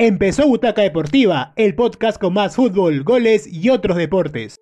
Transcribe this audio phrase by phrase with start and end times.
[0.00, 4.56] Empezó Butaca Deportiva, el podcast con más fútbol, goles y otros deportes.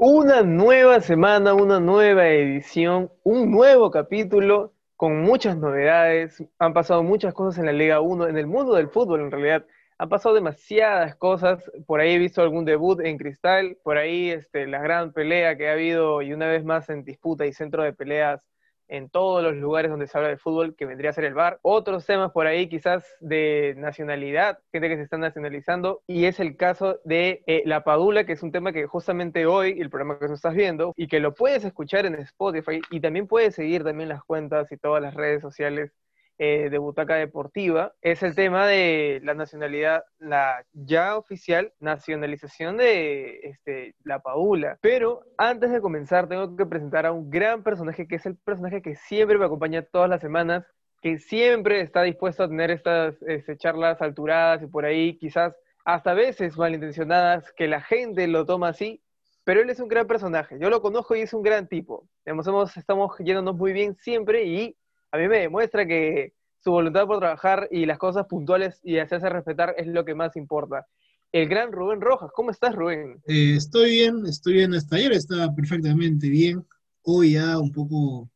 [0.00, 6.42] Una nueva semana, una nueva edición, un nuevo capítulo con muchas novedades.
[6.58, 9.64] Han pasado muchas cosas en la Liga 1, en el mundo del fútbol en realidad.
[9.98, 11.62] Han pasado demasiadas cosas.
[11.86, 15.68] Por ahí he visto algún debut en Cristal, por ahí este, la gran pelea que
[15.68, 18.40] ha habido y una vez más en disputa y centro de peleas
[18.88, 21.58] en todos los lugares donde se habla de fútbol, que vendría a ser el bar.
[21.62, 26.56] Otros temas por ahí quizás de nacionalidad, gente que se está nacionalizando, y es el
[26.56, 30.26] caso de eh, La Padula, que es un tema que justamente hoy, el programa que
[30.26, 34.08] tú estás viendo, y que lo puedes escuchar en Spotify, y también puedes seguir también
[34.08, 35.92] las cuentas y todas las redes sociales
[36.38, 43.40] eh, de Butaca Deportiva es el tema de la nacionalidad, la ya oficial nacionalización de
[43.42, 44.78] este, la Paula.
[44.80, 48.82] Pero antes de comenzar, tengo que presentar a un gran personaje que es el personaje
[48.82, 50.64] que siempre me acompaña todas las semanas,
[51.02, 56.14] que siempre está dispuesto a tener estas este, charlas alturadas y por ahí quizás hasta
[56.14, 59.02] veces malintencionadas, que la gente lo toma así,
[59.42, 60.58] pero él es un gran personaje.
[60.60, 62.06] Yo lo conozco y es un gran tipo.
[62.26, 64.76] Hemos, estamos yéndonos muy bien siempre y
[65.10, 69.28] a mí me demuestra que su voluntad por trabajar y las cosas puntuales y hacerse
[69.28, 70.86] respetar es lo que más importa.
[71.30, 73.20] El gran Rubén Rojas, ¿cómo estás Rubén?
[73.26, 74.74] Eh, estoy bien, estoy bien.
[74.74, 76.66] Hasta ayer estaba perfectamente bien.
[77.02, 78.30] Hoy ya un poco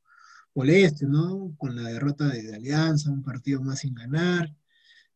[0.54, 1.54] molesto, ¿no?
[1.56, 4.54] Con la derrota de, Alianza, un partido más sin ganar.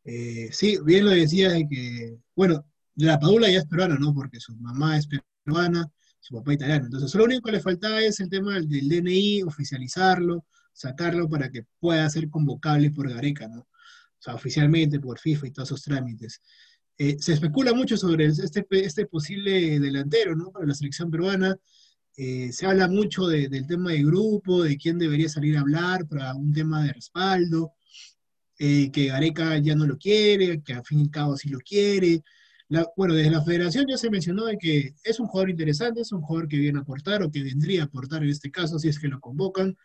[0.04, 4.14] Eh, sí, bien lo decía de que, bueno, la Padula ya es peruana, ¿no?
[4.14, 5.06] Porque su mamá es
[5.44, 5.86] peruana,
[6.20, 6.86] su papá italiano.
[6.86, 10.46] Entonces, lo único que le faltaba es el tema del DNI, oficializarlo,
[10.76, 13.60] sacarlo para que pueda ser convocable por Gareca, ¿no?
[13.60, 16.42] O sea, oficialmente por FIFA y todos esos trámites.
[16.98, 20.50] Eh, se especula mucho sobre este, este posible delantero, ¿no?
[20.50, 21.56] Para la selección peruana.
[22.16, 26.34] Eh, se habla mucho del tema de grupo, de quién debería salir a hablar para
[26.34, 27.72] un tema de respaldo,
[28.58, 31.58] eh, que Gareca ya no lo quiere, que al fin y al cabo sí lo
[31.58, 32.22] quiere.
[32.96, 36.22] bueno, desde la federación ya se mencionó de que es un jugador interesante, es un
[36.22, 38.98] jugador que viene a aportar o que vendría a aportar en este caso si es
[38.98, 39.76] que lo convocan.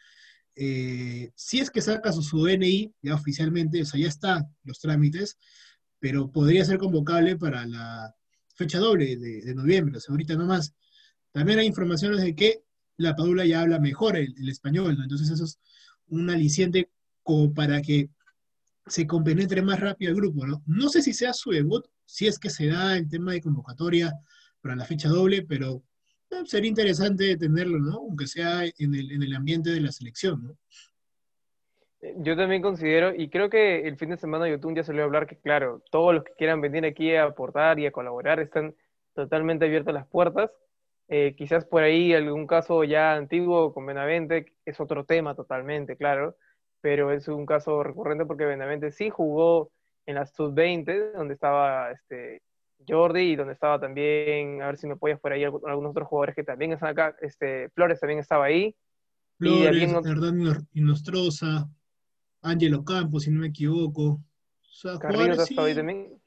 [0.55, 4.79] Eh, si es que saca su, su, DNI ya oficialmente, o sea, ya está los
[4.79, 5.37] trámites,
[5.99, 8.13] pero podría ser convocable para la
[8.55, 10.73] fecha doble de, noviembre, o sea, ahorita nomás.
[11.31, 12.63] También hay informaciones de que
[12.97, 15.03] la Padula ya habla mejor el, español, ¿no?
[15.03, 15.59] Entonces eso es
[16.07, 16.91] un aliciente
[17.23, 18.09] como para que
[18.87, 20.61] se compenetre más rápido el grupo, ¿no?
[20.65, 24.13] No sé si sea su debut, si es que se da el tema de convocatoria
[24.61, 25.83] para la fecha doble, pero
[26.45, 27.97] sería interesante tenerlo, ¿no?
[27.97, 30.57] Aunque sea en el, en el ambiente de la selección, ¿no?
[32.01, 35.05] Eh, yo también considero, y creo que el fin de semana YouTube ya salió a
[35.05, 38.75] hablar que, claro, todos los que quieran venir aquí a aportar y a colaborar están
[39.13, 40.51] totalmente abiertas las puertas.
[41.07, 46.37] Eh, quizás por ahí algún caso ya antiguo con Benavente es otro tema totalmente, claro,
[46.79, 49.71] pero es un caso recurrente porque Benavente sí jugó
[50.05, 52.41] en la sub-20, donde estaba este,
[52.87, 56.35] Jordi y donde estaba también, a ver si me apoyas por ahí algunos otros jugadores
[56.35, 58.75] que también están acá, este, Flores también estaba ahí.
[59.37, 61.69] Flores, y Hernán Inostroza,
[62.41, 64.19] Ángelo Campos, si no me equivoco.
[64.99, 66.21] ¿Carrillo estaba ahí también?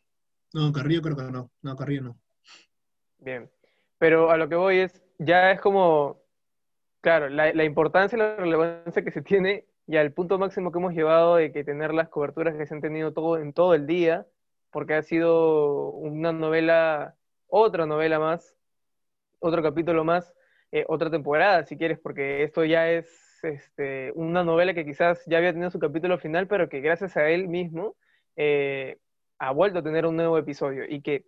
[0.52, 2.18] No, Carrillo creo que no, no, Carrillo no.
[3.18, 3.50] Bien,
[3.98, 6.20] pero a lo que voy es, ya es como,
[7.00, 10.78] claro, la, la importancia y la relevancia que se tiene y al punto máximo que
[10.78, 13.86] hemos llevado de que tener las coberturas que se han tenido todo, en todo el
[13.86, 14.26] día,
[14.74, 17.14] porque ha sido una novela,
[17.46, 18.56] otra novela más,
[19.38, 20.34] otro capítulo más,
[20.72, 23.06] eh, otra temporada, si quieres, porque esto ya es
[23.44, 27.28] este, una novela que quizás ya había tenido su capítulo final, pero que gracias a
[27.28, 27.94] él mismo
[28.34, 28.98] eh,
[29.38, 31.24] ha vuelto a tener un nuevo episodio y que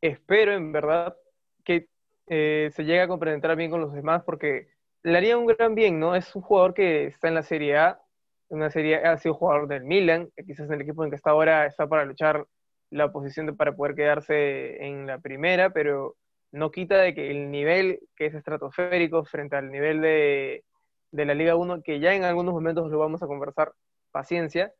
[0.00, 1.16] espero en verdad
[1.64, 1.86] que
[2.26, 4.66] eh, se llegue a comprender bien con los demás porque
[5.04, 6.16] le haría un gran bien, ¿no?
[6.16, 8.00] Es un jugador que está en la Serie A,
[8.48, 11.66] una serie ha sido jugador del Milan, quizás en el equipo en que está ahora
[11.66, 12.44] está para luchar
[12.92, 16.16] la posición de, para poder quedarse en la primera, pero
[16.52, 20.64] no quita de que el nivel que es estratosférico frente al nivel de,
[21.10, 23.72] de la Liga 1, que ya en algunos momentos lo vamos a conversar,
[24.10, 24.72] paciencia,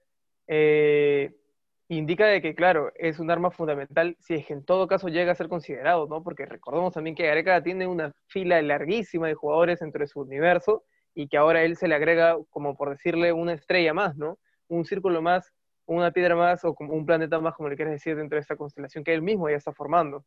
[0.46, 1.34] eh,
[1.88, 5.32] indica de que, claro, es un arma fundamental si es que en todo caso llega
[5.32, 6.22] a ser considerado, ¿no?
[6.22, 10.84] Porque recordemos también que Gareca tiene una fila larguísima de jugadores entre su universo
[11.14, 14.38] y que ahora él se le agrega, como por decirle, una estrella más, ¿no?
[14.69, 15.52] Un círculo más
[15.96, 18.56] una piedra más o como un planeta más, como le quieres decir, dentro de esta
[18.56, 20.24] constelación que él mismo ya está formando.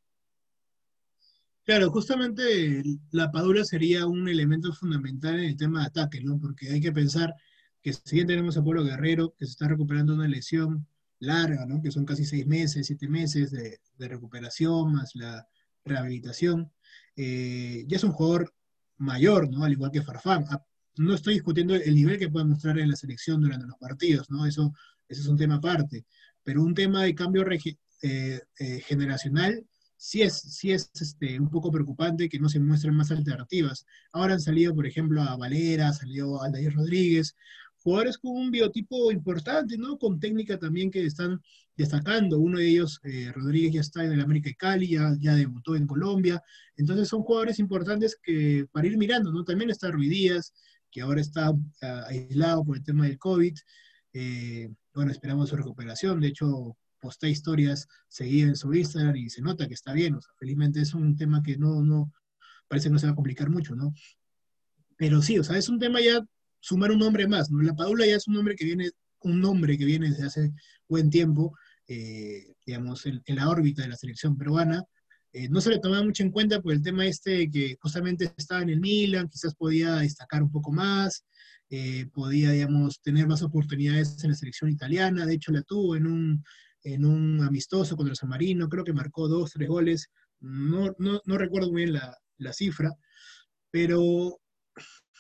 [1.65, 6.39] Claro, justamente la Padula sería un elemento fundamental en el tema de ataque, ¿no?
[6.39, 7.33] Porque hay que pensar
[7.81, 10.88] que si bien tenemos a Pablo Guerrero, que se está recuperando una lesión
[11.19, 11.81] larga, ¿no?
[11.81, 15.47] Que son casi seis meses, siete meses de, recuperación, más la
[15.83, 16.71] rehabilitación,
[17.15, 18.53] eh, ya es un jugador
[18.97, 19.63] mayor, ¿no?
[19.63, 20.45] Al igual que Farfán.
[20.97, 24.45] no estoy discutiendo el nivel que puede mostrar en la selección durante los partidos, ¿no?
[24.45, 24.71] Eso,
[25.07, 26.06] eso es un tema aparte.
[26.44, 29.66] Pero un tema de cambio eh, eh, generacional
[29.98, 33.86] sí es, sí es este, un poco preocupante que no se muestren más alternativas.
[34.12, 37.36] Ahora han salido, por ejemplo, a Valera, salió a Aldair Rodríguez,
[37.78, 39.98] jugadores con un biotipo importante, ¿no?
[39.98, 41.42] Con técnica también que están
[41.78, 42.40] destacando.
[42.40, 45.88] Uno de ellos, eh, Rodríguez, ya está en el América de Cali, ya, debutó en
[45.88, 46.42] Colombia.
[46.78, 49.44] Entonces son jugadores importantes que para ir mirando, ¿no?
[49.44, 50.54] También está Ruidías,
[50.92, 53.56] que ahora está ah, aislado por el tema del COVID.
[54.17, 56.21] Eh, bueno, esperamos su recuperación.
[56.21, 60.15] De hecho, posté historias seguidas en su Instagram y se nota que está bien.
[60.15, 62.13] O sea, felizmente es un tema que no, no,
[62.69, 63.94] parece que no se va a complicar mucho, ¿no?
[64.95, 66.25] Pero sí, o sea, es un tema ya
[66.62, 67.62] sumar un nombre más, ¿no?
[67.62, 68.89] La Padula ya es un nombre que viene,
[69.19, 70.53] un nombre que viene desde hace
[70.88, 71.53] buen tiempo,
[71.85, 74.81] eh, digamos, en, la órbita de la selección peruana.
[75.38, 78.62] Eh, no se le tomaba mucho en cuenta por el tema este que justamente estaba
[78.62, 81.26] en el Milan, quizás podía destacar un poco más,
[81.70, 86.08] eh, podía, digamos, tener más oportunidades en la selección italiana, de hecho la tuvo en
[86.08, 86.44] un,
[86.84, 90.08] en un amistoso contra el San Marino, creo que marcó dos, tres goles,
[90.40, 92.94] no, no, no recuerdo muy bien la, la cifra,
[93.72, 94.40] pero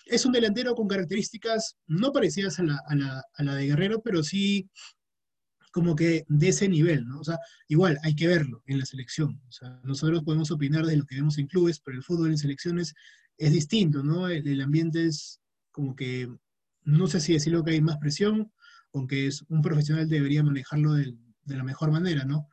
[0.05, 4.69] es un delantero con características no parecidas a la, de Guerrero, pero sí
[5.75, 7.19] como que de ese nivel, ¿no?
[7.19, 7.37] O sea,
[7.67, 9.41] igual hay que verlo en la selección.
[9.49, 12.37] O sea, nosotros podemos opinar de lo que vemos en clubes, pero el fútbol en
[12.37, 12.93] selecciones
[13.37, 14.29] es distinto, ¿no?
[14.29, 15.41] El, ambiente es
[15.71, 16.33] como que,
[16.83, 18.53] no sé si decirlo que hay más presión,
[18.93, 21.13] aunque es un profesional debería manejarlo de,
[21.43, 22.47] la mejor manera, ¿no?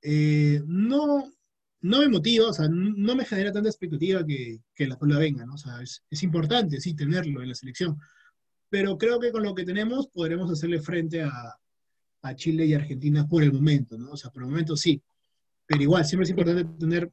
[0.00, 1.32] Eh, no,
[1.80, 5.54] no me motiva, o sea, no me genera tanta expectativa que, la Puebla venga, ¿no?
[5.54, 7.98] O sea, es, importante, sí, tenerlo en la selección,
[8.68, 11.58] pero creo que con lo que tenemos podremos hacerle frente a,
[12.34, 14.12] Chile y Argentina por el momento, ¿no?
[14.12, 15.02] O sea, por el momento sí,
[15.66, 17.10] pero igual, siempre es importante tener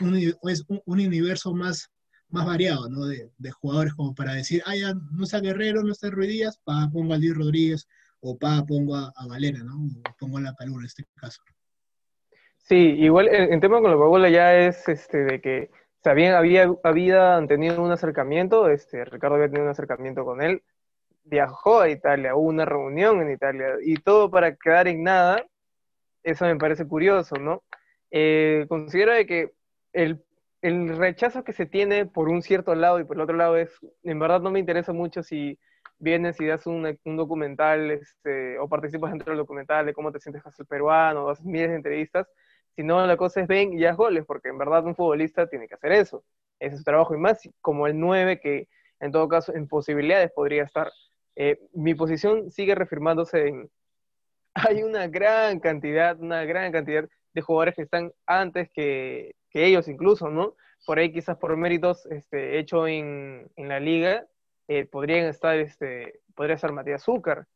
[0.00, 0.34] un,
[0.86, 1.90] un, universo más,
[2.28, 3.06] más variado, ¿no?
[3.06, 7.14] De, jugadores como para decir, ah, ya, no está Guerrero, no está Ruidías, pa, pongo
[7.14, 7.88] a Luis Rodríguez,
[8.20, 9.76] o pa, pongo a, Valera, ¿no?
[9.76, 11.42] O pongo a La Palura en este caso.
[12.56, 15.70] Sí, igual en, tema con la Paola ya es este de que
[16.02, 20.62] sabían, había, habían tenido un acercamiento, este, Ricardo había tenido un acercamiento con él,
[21.28, 25.44] viajó a Italia, hubo una reunión en Italia, y todo para quedar en nada,
[26.22, 27.62] eso me parece curioso, ¿no?
[28.10, 29.52] Eh, considero de que
[29.92, 30.22] el,
[30.62, 33.70] rechazo que se tiene por un cierto lado y por el otro lado es,
[34.02, 35.58] en verdad no me interesa mucho si
[35.98, 40.20] vienes y das un, un documental este, o participas dentro del documental de cómo te
[40.20, 42.28] sientes el peruano, o haces miles de entrevistas,
[42.78, 45.66] si no, la cosa es ven y haz goles, porque en verdad un futbolista tiene
[45.66, 46.22] que hacer eso.
[46.60, 48.68] Ese es su trabajo y más como el 9 que
[49.00, 50.88] en todo caso en posibilidades podría estar.
[51.40, 53.70] Eh, mi posición sigue reafirmándose en...
[54.54, 59.86] Hay una gran cantidad, una gran cantidad de jugadores que están antes que, que ellos
[59.86, 60.56] incluso, ¿no?
[60.84, 64.26] Por ahí quizás por méritos este, hecho en, en la liga,
[64.66, 67.46] eh, podrían estar, este, podría ser Matías Zúcar,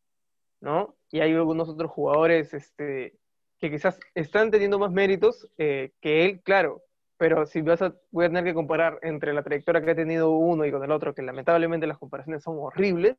[0.60, 0.94] ¿no?
[1.10, 3.14] Y hay algunos otros jugadores este,
[3.58, 6.82] que quizás están teniendo más méritos eh, que él, claro,
[7.16, 10.30] pero si vas a, voy a tener que comparar entre la trayectoria que ha tenido
[10.30, 13.16] uno y con el otro, que lamentablemente las comparaciones son horribles,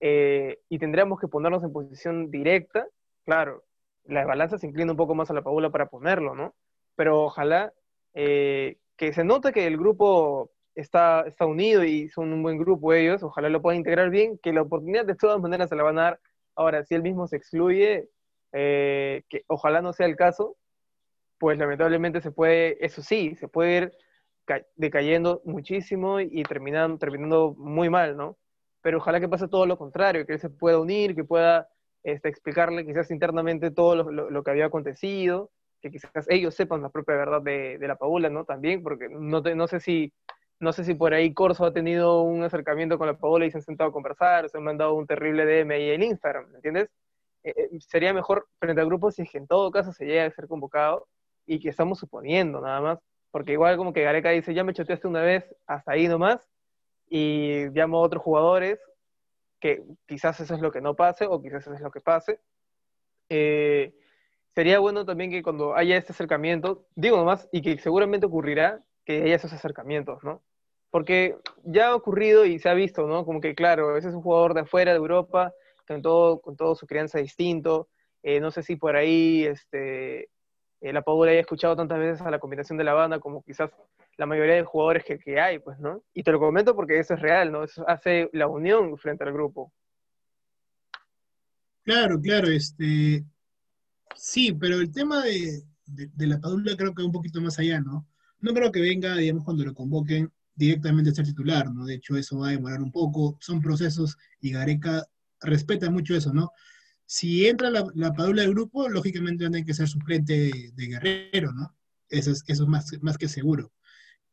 [0.00, 2.86] eh, y tendríamos que ponernos en posición directa,
[3.24, 3.64] claro,
[4.04, 6.54] la balanza se inclina un poco más a la Paula para ponerlo, ¿no?
[6.94, 7.72] Pero ojalá
[8.14, 12.92] eh, que se note que el grupo está, está unido y son un buen grupo
[12.92, 15.98] ellos, ojalá lo puedan integrar bien, que la oportunidad de todas maneras se la van
[15.98, 16.20] a dar.
[16.54, 18.08] Ahora, si él mismo se excluye,
[18.52, 20.56] eh, que ojalá no sea el caso,
[21.38, 23.92] pues lamentablemente se puede, eso sí, se puede ir
[24.76, 28.38] decayendo muchísimo y terminando, terminando muy mal, ¿no?
[28.82, 31.68] Pero ojalá que pase todo lo contrario, que él se pueda unir, que pueda
[32.02, 35.50] este, explicarle quizás internamente todo lo, que había acontecido,
[35.82, 38.44] que quizás ellos sepan la propia verdad de, la Paula, ¿no?
[38.44, 40.12] También, porque no, no sé si
[40.58, 43.58] no sé si por ahí Corso ha tenido un acercamiento con la Paola y se
[43.58, 46.88] han sentado a conversar, se han mandado un terrible DM ahí en Instagram, ¿me entiendes?
[47.42, 50.24] Eh, eh, sería mejor frente al grupo si es que en todo caso se llega
[50.24, 51.08] a ser convocado
[51.44, 52.98] y que estamos suponiendo nada más,
[53.30, 56.48] porque igual como que Gareca dice, ya me choteaste una vez, hasta ahí nomás,
[57.08, 58.80] y llamo a otros jugadores,
[59.60, 62.40] que quizás eso es lo que no pase o quizás eso es lo que pase.
[63.28, 63.94] Eh,
[64.54, 69.22] sería bueno también que cuando haya este acercamiento, digo nomás, y que seguramente ocurrirá, que
[69.22, 70.42] haya esos acercamientos, ¿no?
[70.90, 73.24] Porque ya ha ocurrido y se ha visto, ¿no?
[73.24, 75.52] Como que, claro, ese es un jugador de afuera de Europa,
[75.86, 77.88] con todo, con todo su crianza distinto.
[78.22, 80.30] Eh, no sé si por ahí este,
[80.80, 83.70] eh, la Paula haya escuchado tantas veces a la combinación de la banda como quizás
[84.18, 86.02] la mayoría de jugadores que, que, hay, pues, ¿no?
[86.14, 87.64] Y te lo comento porque eso es real, ¿no?
[87.64, 89.72] Eso hace la unión frente al grupo.
[91.82, 93.24] Claro, claro, este...
[94.14, 98.08] Sí, pero el tema de, de, la Padula creo que un poquito más allá, ¿no?
[98.40, 101.84] No creo que venga, digamos, cuando lo convoquen directamente ser titular, ¿no?
[101.84, 105.06] De hecho, eso va a demorar un poco, son procesos y Gareca
[105.40, 106.50] respeta mucho eso, ¿no?
[107.04, 111.76] Si entra la, la padula del grupo, lógicamente tiene que ser suplente de, Guerrero, ¿no?
[112.08, 113.70] Eso es, eso es más, más que seguro.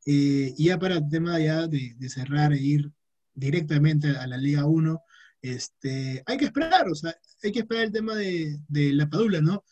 [0.05, 2.91] Eh, y ya para el tema de, cerrar e ir
[3.33, 5.01] directamente a la Liga 1,
[5.41, 9.63] este, hay que esperar, o sea, hay que esperar el tema de, la Padula, ¿no?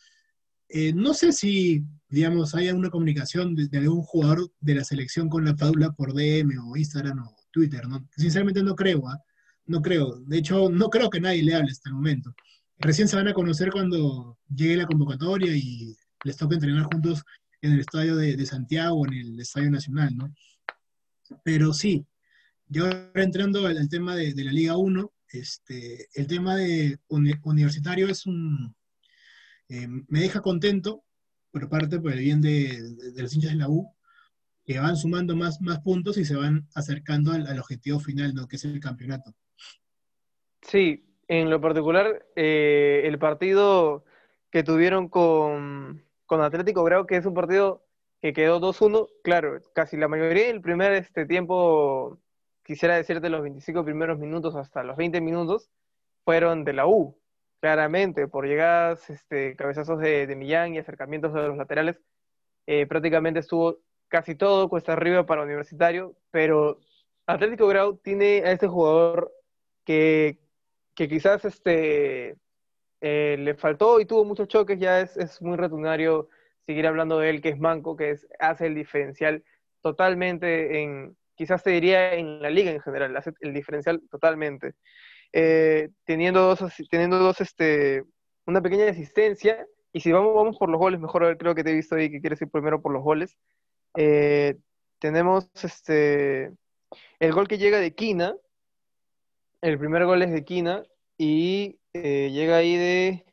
[0.68, 5.28] Eh, no sé si, digamos, haya una comunicación de, de, algún jugador de la selección
[5.28, 8.08] con la Padula por DM o Instagram o Twitter, ¿no?
[8.16, 9.18] Sinceramente no creo, ¿ah?
[9.66, 10.18] No creo.
[10.20, 12.34] De hecho, no creo que nadie le hable hasta el momento.
[12.78, 17.22] Recién se van a conocer cuando llegue la convocatoria y les toque entrenar juntos
[17.62, 20.34] en el estadio de, de Santiago, en el Estadio Nacional, ¿no?
[21.44, 22.06] Pero sí,
[22.66, 28.26] yo entrando al, tema de, la Liga 1, este, el tema de uni, universitario es
[28.26, 28.74] un...
[29.68, 31.04] Eh, me deja contento,
[31.50, 32.82] por parte, por el bien de,
[33.14, 33.94] de, los hinchas de la U,
[34.64, 38.46] que van sumando más, más puntos y se van acercando al, al objetivo final, ¿no?
[38.46, 39.34] que es el campeonato.
[40.62, 44.04] Sí, en lo particular, eh, el partido
[44.50, 47.84] que tuvieron con, con Atlético Grau, que es un partido
[48.22, 52.18] que quedó 2-1, claro, casi la mayoría del primer este, tiempo,
[52.62, 55.68] quisiera decirte los 25 primeros minutos hasta los 20 minutos,
[56.24, 57.20] fueron de la U,
[57.60, 62.00] claramente, por llegadas, este, cabezazos de, de Millán y acercamientos de los laterales,
[62.66, 66.78] eh, prácticamente estuvo casi todo cuesta arriba para Universitario, pero
[67.26, 69.30] Atlético Grau tiene a este jugador
[69.84, 70.38] que,
[70.94, 72.38] que quizás este,
[73.02, 76.28] eh, le faltó y tuvo muchos choques, ya es, es muy retunario
[76.64, 79.42] seguir hablando de él, que es manco, que es, hace el diferencial
[79.80, 84.74] totalmente en, quizás te diría en la liga en general, hace el diferencial totalmente.
[85.32, 88.04] Eh, teniendo dos, teniendo dos, este,
[88.46, 91.74] una pequeña asistencia, y si vamos, vamos por los goles, mejor creo que te he
[91.74, 93.36] visto ahí que quieres ir primero por los goles.
[93.96, 94.56] Eh,
[95.00, 96.52] tenemos este,
[97.18, 98.36] el gol que llega de Quina,
[99.60, 100.84] el primer gol es de Quina
[101.18, 103.24] y eh, llega ahí de,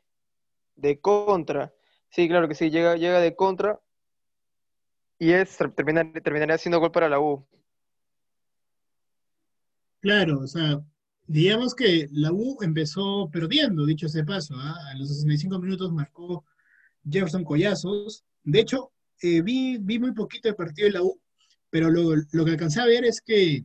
[0.76, 1.72] de contra.
[2.10, 3.80] Sí, claro que sí, llega, llega de contra
[5.18, 7.46] y es terminar, terminaría siendo gol para la U.
[10.00, 10.80] Claro, o sea,
[11.26, 14.92] digamos que la U empezó perdiendo, dicho ese paso, ¿eh?
[14.92, 16.44] a los 65 minutos marcó
[17.08, 18.24] Jefferson Collazos.
[18.42, 21.20] De hecho, eh, vi, vi muy poquito el partido de la U,
[21.68, 23.64] pero lo, lo que alcancé a ver es que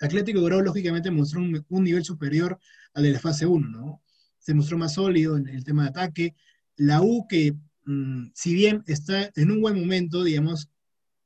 [0.00, 2.58] Atlético Grau lógicamente mostró un, nivel superior
[2.94, 4.02] al de la fase 1, ¿no?
[4.38, 6.34] Se mostró más sólido en el tema de ataque.
[6.76, 7.54] La U que,
[7.84, 10.70] mmm, si bien está en un buen momento, digamos,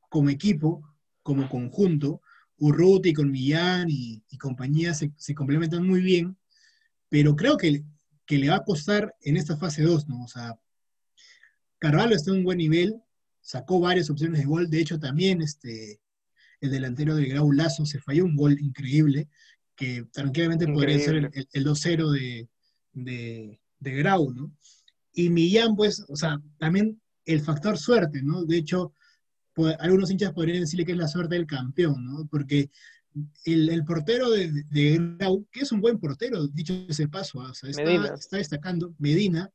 [0.08, 0.82] como equipo,
[1.22, 2.20] como conjunto,
[2.58, 6.36] Urruti con Millán y, compañía se, se, complementan muy bien,
[7.08, 7.82] pero creo que,
[8.26, 10.24] que, le va a costar en esta fase 2, ¿no?
[10.24, 10.58] O sea,
[11.78, 13.00] Carvalho está en un buen nivel,
[13.40, 16.00] sacó varias opciones de gol, de hecho también este,
[16.64, 19.28] el delantero de Grau Lazo se falló un gol increíble,
[19.76, 20.86] que tranquilamente increíble.
[20.86, 22.48] podría ser el, el, el 2-0 de,
[22.92, 24.52] de, de, Grau, ¿no?
[25.12, 28.44] Y Millán, pues, o sea, también el factor suerte, ¿no?
[28.44, 28.92] De hecho,
[29.52, 32.26] pues, algunos hinchas podrían decirle que es la suerte del campeón, ¿no?
[32.30, 32.70] Porque
[33.44, 37.50] el, el portero de, de, Grau, que es un buen portero, dicho ese paso, ¿ah?
[37.50, 39.50] o sea, está, está, destacando, Medina,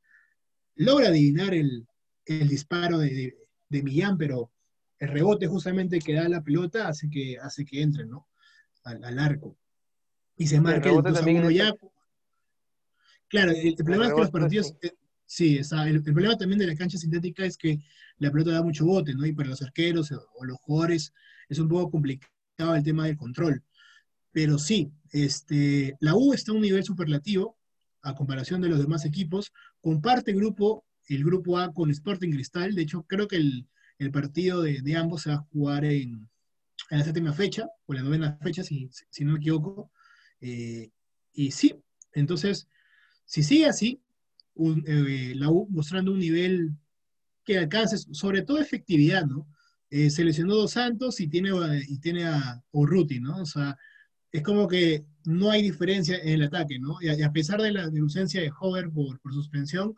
[0.76, 1.86] logra adivinar el,
[2.26, 3.36] el disparo de,
[3.68, 4.52] de Millán, pero
[5.00, 8.28] el rebote justamente que da la pelota hace que, hace que entre, ¿no?
[8.84, 9.58] Al, al arco.
[10.38, 11.74] Y se marca el, el 2 a 1 ya.
[13.28, 14.76] Claro, el, el problema el es que los partidos.
[15.26, 17.80] Sí, eh, el, problema también de la cancha sintética es que
[18.18, 19.26] la pelota da mucho bote, ¿no?
[19.26, 21.14] Y para los arqueros o, o los jugadores
[21.48, 23.64] es un poco complicado el tema del control.
[24.32, 27.58] Pero sí, este, la U está a un nivel superlativo
[28.02, 29.52] a comparación de los demás equipos.
[29.82, 32.76] Comparte grupo, el grupo A con Sporting Cristal.
[32.76, 33.68] De hecho, creo que el,
[34.00, 36.30] el partido de, ambos se va a jugar en,
[36.90, 39.92] en, la séptima fecha, o la novena fecha, si, si no me equivoco.
[40.42, 40.90] Eh,
[41.34, 41.76] y sí,
[42.14, 42.68] entonces,
[43.26, 44.02] si sigue así,
[44.88, 46.72] eh, la U mostrando un nivel
[47.44, 49.48] que alcance, sobre todo efectividad, ¿no?
[49.90, 51.52] Eh, seleccionó dos Santos y tiene,
[51.88, 53.42] y tiene a Urruti, ¿no?
[53.42, 53.78] O sea,
[54.32, 56.98] es como que no hay diferencia en el ataque, ¿no?
[57.02, 59.96] Y a, pesar de la ausencia de Hover por suspensión,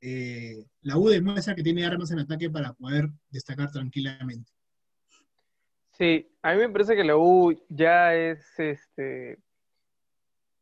[0.00, 4.52] eh, la U demuestra que tiene armas en ataque para poder destacar tranquilamente.
[5.92, 9.38] Sí, a mí me parece que la U ya es este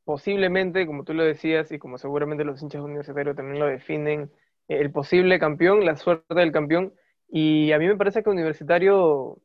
[0.04, 4.30] posiblemente, como tú lo decías, y como seguramente los hinchas universitarios también lo definen,
[4.68, 6.92] el posible campeón, la suerte del campeón.
[7.28, 9.38] Y a mí me parece que Universitario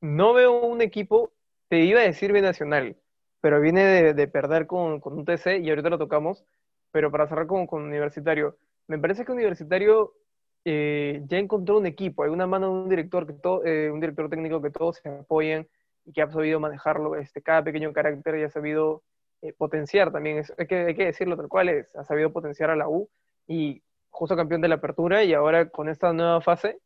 [0.00, 1.32] no veo un equipo,
[1.68, 2.96] te iba a decir binacional,
[3.40, 6.44] pero viene de, de perder con, con, un TC y ahorita lo tocamos.
[6.92, 8.56] Pero para cerrar con, con Universitario,
[8.88, 10.14] me parece que Universitario
[10.64, 14.00] eh, ya encontró un equipo, hay una mano de un director, que todo, eh, un
[14.00, 15.68] director técnico que todos se apoyen
[16.04, 19.02] y que ha sabido manejarlo, este, cada pequeño carácter y ha sabido
[19.42, 22.70] eh, potenciar también, es, hay, que, hay que decirlo tal cual es, ha sabido potenciar
[22.70, 23.08] a la U
[23.46, 26.78] y justo campeón de la apertura y ahora con esta nueva fase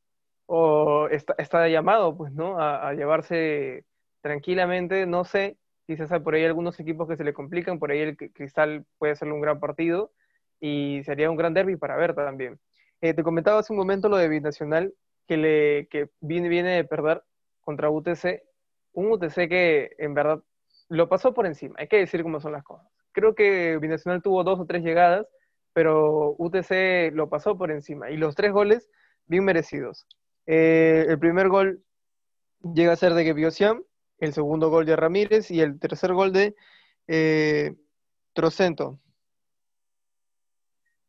[1.38, 3.86] está llamado pues no a, a, llevarse
[4.20, 5.56] tranquilamente, no sé,
[5.86, 9.14] quizás hay por ahí algunos equipos que se le complican, por ahí el Cristal puede
[9.14, 10.12] hacerle un gran partido
[10.62, 12.58] y sería un gran derby para ver también.
[13.00, 14.94] Eh, te comentaba hace un momento lo de Binacional,
[15.26, 17.24] que, le, que viene, de perder
[17.60, 18.44] contra UTC,
[18.92, 20.40] un UTC que en verdad
[20.88, 22.86] lo pasó por encima, hay que decir cómo son las cosas.
[23.10, 25.26] Creo que Binacional tuvo dos o tres llegadas,
[25.72, 28.88] pero UTC lo pasó por encima y los tres goles
[29.26, 30.06] bien merecidos.
[30.46, 31.82] Eh, el primer gol
[32.72, 33.82] llega a ser de Gebiosian,
[34.18, 36.54] el segundo gol de Ramírez y el tercer gol de
[37.08, 37.74] eh,
[38.32, 39.00] Trocento.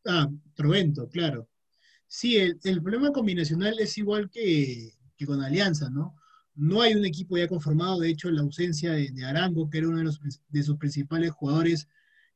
[0.05, 1.49] Ah, Trovento, claro.
[2.07, 6.15] Sí, el, problema combinacional es igual que, que, con Alianza, ¿no?
[6.55, 9.87] No hay un equipo ya conformado, de hecho la ausencia de, de Arango, que era
[9.89, 10.19] uno de, los,
[10.49, 11.87] de sus principales jugadores,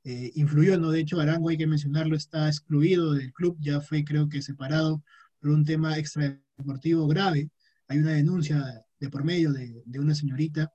[0.03, 0.91] eh, influyó, ¿no?
[0.91, 5.03] De hecho Arango, hay que mencionarlo, está excluido del club, ya fue creo que separado
[5.39, 7.49] por un tema extradeportivo grave.
[7.87, 10.71] Hay una denuncia de por medio de, de una señorita.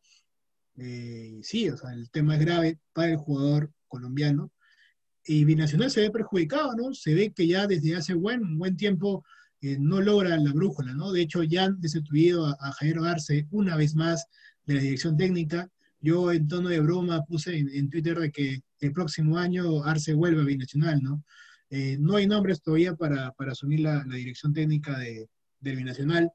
[0.77, 4.53] Eh, sí, o sea, el tema es grave para el jugador colombiano
[5.27, 6.95] y Binacional se ve perjudicado, ¿no?
[6.95, 9.25] Se ve que ya desde hace buen, buen tiempo
[9.61, 11.13] eh, no logra la brújula, ¿no?
[11.13, 14.27] De hecho, ya han destituido a, a Javier Arce una vez más
[14.67, 15.69] de la dirección técnica.
[16.01, 20.15] Yo en tono de broma puse en, en Twitter de que el próximo año Arce
[20.15, 21.25] vuelve a Binacional, ¿no?
[21.71, 25.29] Eh, no hay nombres todavía para, para asumir la, la, dirección técnica de,
[25.61, 26.31] del Binacional.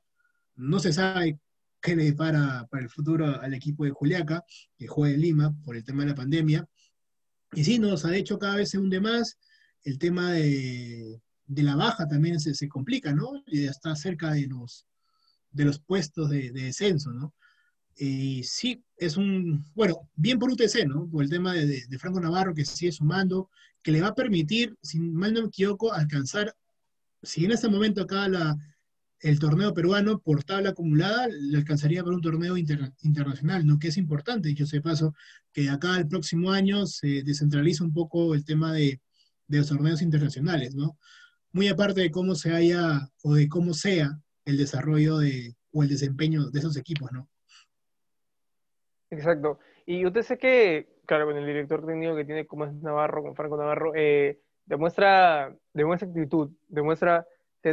[0.56, 1.40] No se sabe
[1.80, 4.44] qué le depara para el futuro al equipo de Juliaca,
[4.78, 6.68] que juega en Lima por el tema de la pandemia.
[7.54, 9.38] Y sí, nos ha hecho cada vez se hunde más.
[9.84, 13.44] El tema de, de la baja también se, se, complica, ¿no?
[13.48, 14.86] Y está cerca de los,
[15.52, 17.34] de los puestos de, de descenso, ¿no?
[17.96, 21.10] Y sí, es un, bueno, bien por UTC, ¿no?
[21.10, 23.50] Por el tema de, de, de, Franco Navarro que sigue sumando,
[23.82, 26.56] que le va a permitir, si mal no me equivoco, alcanzar,
[27.24, 28.56] si en este momento acá la,
[29.22, 33.80] el torneo peruano por tabla acumulada le alcanzaría para un torneo inter, internacional, ¿no?
[33.80, 35.14] Que es importante, yo sé paso,
[35.52, 39.02] que acá el próximo año se descentraliza un poco el tema de,
[39.48, 40.98] de, los torneos internacionales, ¿no?
[41.52, 45.90] Muy aparte de cómo se haya o de cómo sea el desarrollo de, o el
[45.90, 47.28] desempeño de esos equipos, ¿no?
[49.10, 49.60] Exacto.
[49.86, 53.36] Y usted sé que, claro, con el director técnico que tiene como es Navarro, con
[53.36, 57.26] Franco Navarro, eh, demuestra, demuestra actitud, demuestra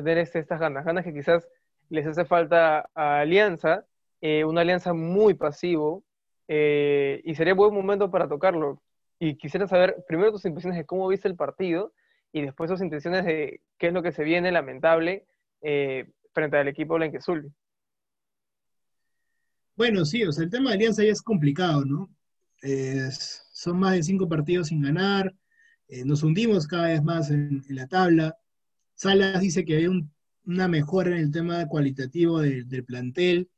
[0.03, 1.47] tener este, estas ganas, ganas que quizás
[1.91, 3.85] les hace falta a Alianza,
[4.21, 6.05] eh, una alianza muy pasivo,
[6.49, 8.83] eh, y sería buen momento para tocarlo.
[9.19, 11.93] Y quisiera saber primero tus impresiones de cómo viste el partido
[12.33, 15.27] y después tus intenciones de qué es lo que se viene lamentable
[15.63, 17.53] eh, frente al equipo Blanquezul.
[19.77, 22.09] Bueno, sí, o sea, el tema de Alianza ya es complicado, ¿no?
[23.53, 25.35] Son más de cinco partidos sin ganar,
[26.07, 28.39] nos hundimos cada vez más en la tabla,
[28.95, 30.13] Salas dice que hay un,
[30.47, 33.51] una mejora en el tema cualitativo de, del plantel.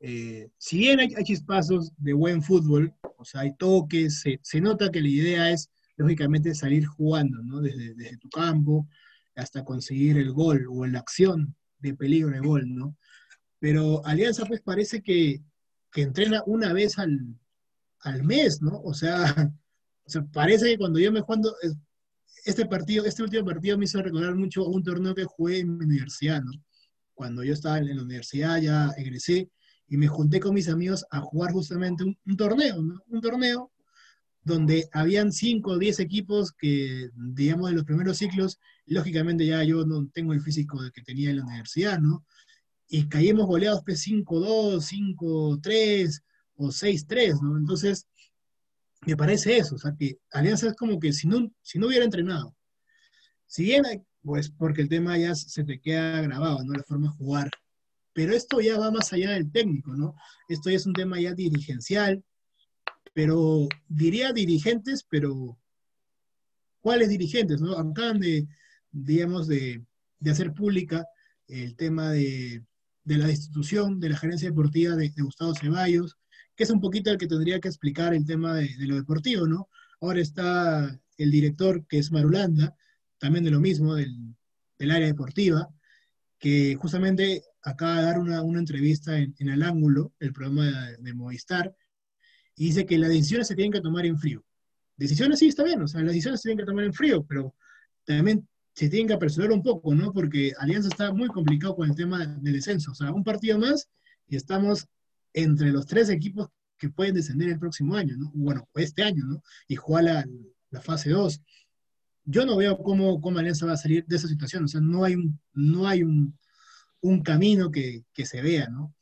[0.00, 4.90] Eh, si bien hay, hay, chispazos de buen fútbol, o sea, hay toques, se, nota
[4.90, 7.60] que la idea es, lógicamente, salir jugando, ¿no?
[7.60, 8.88] Desde, tu campo
[9.36, 12.96] hasta conseguir el gol o la acción de peligro de gol, ¿no?
[13.58, 15.40] Pero Alianza, pues, parece que,
[15.92, 17.36] que entrena una vez al,
[18.00, 18.80] al mes, ¿no?
[18.82, 19.24] O sea,
[20.04, 21.54] o sea, parece que cuando yo me juego,
[22.44, 25.84] este partido, este último partido me hizo recordar mucho un torneo que jugué en mi
[25.84, 26.52] universidad, ¿no?
[27.14, 29.50] Cuando yo estaba en la universidad, ya egresé,
[29.88, 33.02] y me junté con mis amigos a jugar justamente un, un torneo, ¿no?
[33.08, 33.72] Un torneo
[34.44, 39.84] donde habían 5 o 10 equipos que, digamos, de los primeros ciclos, lógicamente ya yo
[39.84, 42.24] no tengo el físico que tenía en la universidad, ¿no?
[42.88, 46.22] Y caímos goleados pues 5-2, 5-3
[46.56, 47.56] o 6-3, ¿no?
[47.56, 48.06] Entonces,
[49.06, 52.04] me parece eso, o sea, que Alianza es como que si no, si no hubiera
[52.04, 52.54] entrenado,
[53.46, 53.82] si bien,
[54.22, 56.72] pues porque el tema ya se te queda grabado, ¿no?
[56.72, 57.50] La forma de jugar,
[58.12, 60.14] pero esto ya va más allá del técnico, ¿no?
[60.48, 62.24] Esto ya es un tema ya dirigencial,
[63.12, 65.58] pero diría dirigentes, pero
[66.80, 67.76] ¿cuáles dirigentes, no?
[67.76, 68.46] Acaban de,
[68.90, 69.84] digamos, de,
[70.18, 71.06] de hacer pública
[71.48, 72.64] el tema de,
[73.04, 76.16] de, la destitución de la gerencia deportiva de, de Gustavo Ceballos,
[76.54, 79.68] que es un poquito el que tendría que explicar el tema de, lo deportivo, ¿no?
[80.00, 82.74] Ahora está el director, que es Marulanda,
[83.18, 84.34] también de lo mismo, del,
[84.80, 85.68] área deportiva,
[86.38, 91.14] que justamente acaba de dar una, entrevista en, en, El Ángulo, el programa de, de,
[91.14, 91.72] Movistar,
[92.56, 94.44] y dice que las decisiones se tienen que tomar en frío.
[94.96, 97.54] Decisiones sí está bien, o sea, las decisiones se tienen que tomar en frío, pero
[98.04, 100.12] también se tienen que apresurar un poco, ¿no?
[100.12, 103.88] Porque Alianza está muy complicado con el tema del descenso, o sea, un partido más
[104.28, 104.88] y estamos
[105.34, 106.48] entre los tres equipos
[106.82, 108.32] que pueden descender el próximo año, ¿no?
[108.34, 109.24] Bueno, este año.
[109.68, 110.04] Y jugar
[110.70, 111.40] la, fase 2.
[112.24, 115.04] Yo no veo cómo, cómo Alianza va a salir de esa situación, o sea, no
[115.04, 116.36] hay un, no hay un,
[117.22, 118.94] camino que, se vea, ¿no?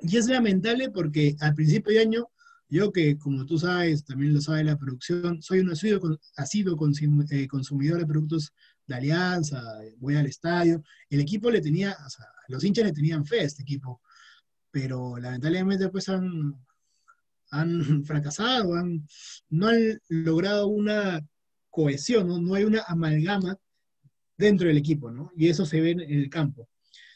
[0.00, 2.28] Y es lamentable porque al principio de año,
[2.68, 6.18] yo que como tú sabes, también lo sabe la producción, soy un asiduo,
[7.30, 8.52] eh, consumidor de productos
[8.86, 9.62] de Alianza,
[9.98, 11.96] voy al estadio, el equipo le tenía,
[12.48, 14.00] los hinchas le tenían fe a este equipo,
[14.76, 16.54] pero lamentablemente pues han,
[17.50, 17.70] han
[18.04, 19.08] fracasado, han,
[19.48, 21.26] no han logrado una
[21.70, 22.38] cohesión, ¿no?
[22.38, 23.56] no hay una amalgama
[24.36, 25.30] dentro del equipo, ¿no?
[25.34, 26.68] Y eso se ve en el campo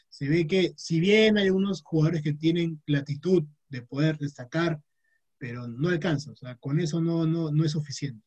[0.09, 4.81] se ve que si bien hay unos jugadores que tienen la actitud de poder destacar,
[5.37, 8.25] pero no alcanza, o sea, con eso no, no, no es suficiente.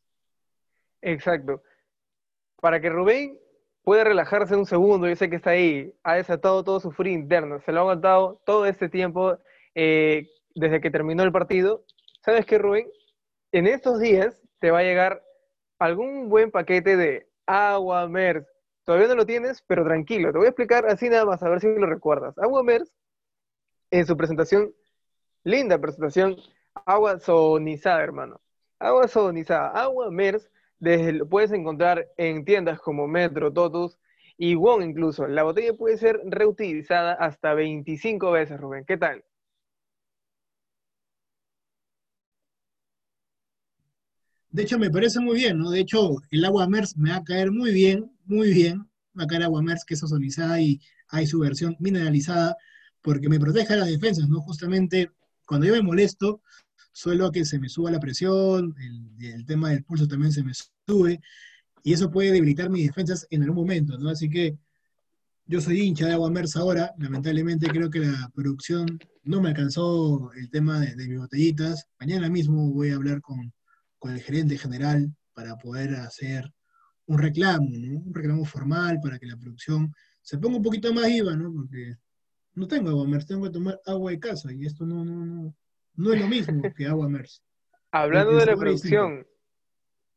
[1.01, 1.61] Exacto.
[2.59, 3.37] Para que Rubén
[3.85, 7.61] pueda relajarse un segundo, yo sé que está ahí, ha desatado todo su frío interno,
[7.61, 9.37] se lo ha aguantado todo este tiempo
[9.75, 11.85] eh, desde que terminó el partido.
[12.21, 12.87] ¿Sabes qué, Rubén?
[13.53, 15.23] En estos días te va a llegar
[15.79, 18.45] algún buen paquete de agua, MERS,
[18.85, 20.31] Todavía no lo tienes, pero tranquilo.
[20.31, 22.37] Te voy a explicar así nada más, a ver si lo recuerdas.
[22.37, 22.93] Agua Mers,
[23.89, 24.73] en su presentación,
[25.43, 26.37] linda presentación,
[26.85, 28.39] agua sonizada, hermano.
[28.77, 29.69] Agua sonizada.
[29.69, 30.47] Agua Mers,
[30.85, 33.97] lo puedes encontrar en tiendas como Metro, Totus
[34.37, 35.27] y Wong incluso.
[35.27, 38.85] La botella puede ser reutilizada hasta 25 veces, Rubén.
[38.85, 39.23] ¿Qué tal?
[44.49, 45.69] De hecho, me parece muy bien, ¿no?
[45.69, 48.87] De hecho, el agua MERS me va a caer muy bien, muy bien.
[49.17, 52.55] Va a caer agua MERS que es ozonizada y hay su versión mineralizada
[53.01, 54.39] porque me protege las defensas, ¿no?
[54.41, 55.11] Justamente
[55.45, 56.41] cuando yo me molesto,
[56.95, 58.73] suelo que se me suba la presión,
[59.19, 60.53] el, tema del pulso también se me
[60.87, 61.19] sube,
[61.83, 64.09] y eso puede debilitar mis defensas en algún momento, ¿no?
[64.09, 64.57] Así que
[65.45, 70.31] yo soy hincha de agua MERS ahora, lamentablemente creo que la producción no me alcanzó
[70.33, 71.85] el tema de mis botellitas.
[71.99, 73.53] Mañana mismo voy a hablar con,
[73.99, 76.49] con el gerente general para poder hacer
[77.07, 81.35] un reclamo, un reclamo formal para que la producción se ponga un poquito más IVA,
[81.35, 81.51] ¿no?
[81.53, 81.97] Porque
[82.53, 85.55] no tengo agua MERS, tengo que tomar agua de casa y esto no, no, no,
[85.97, 87.43] no es lo mismo que agua MERS.
[87.91, 89.25] Hablando de la producción,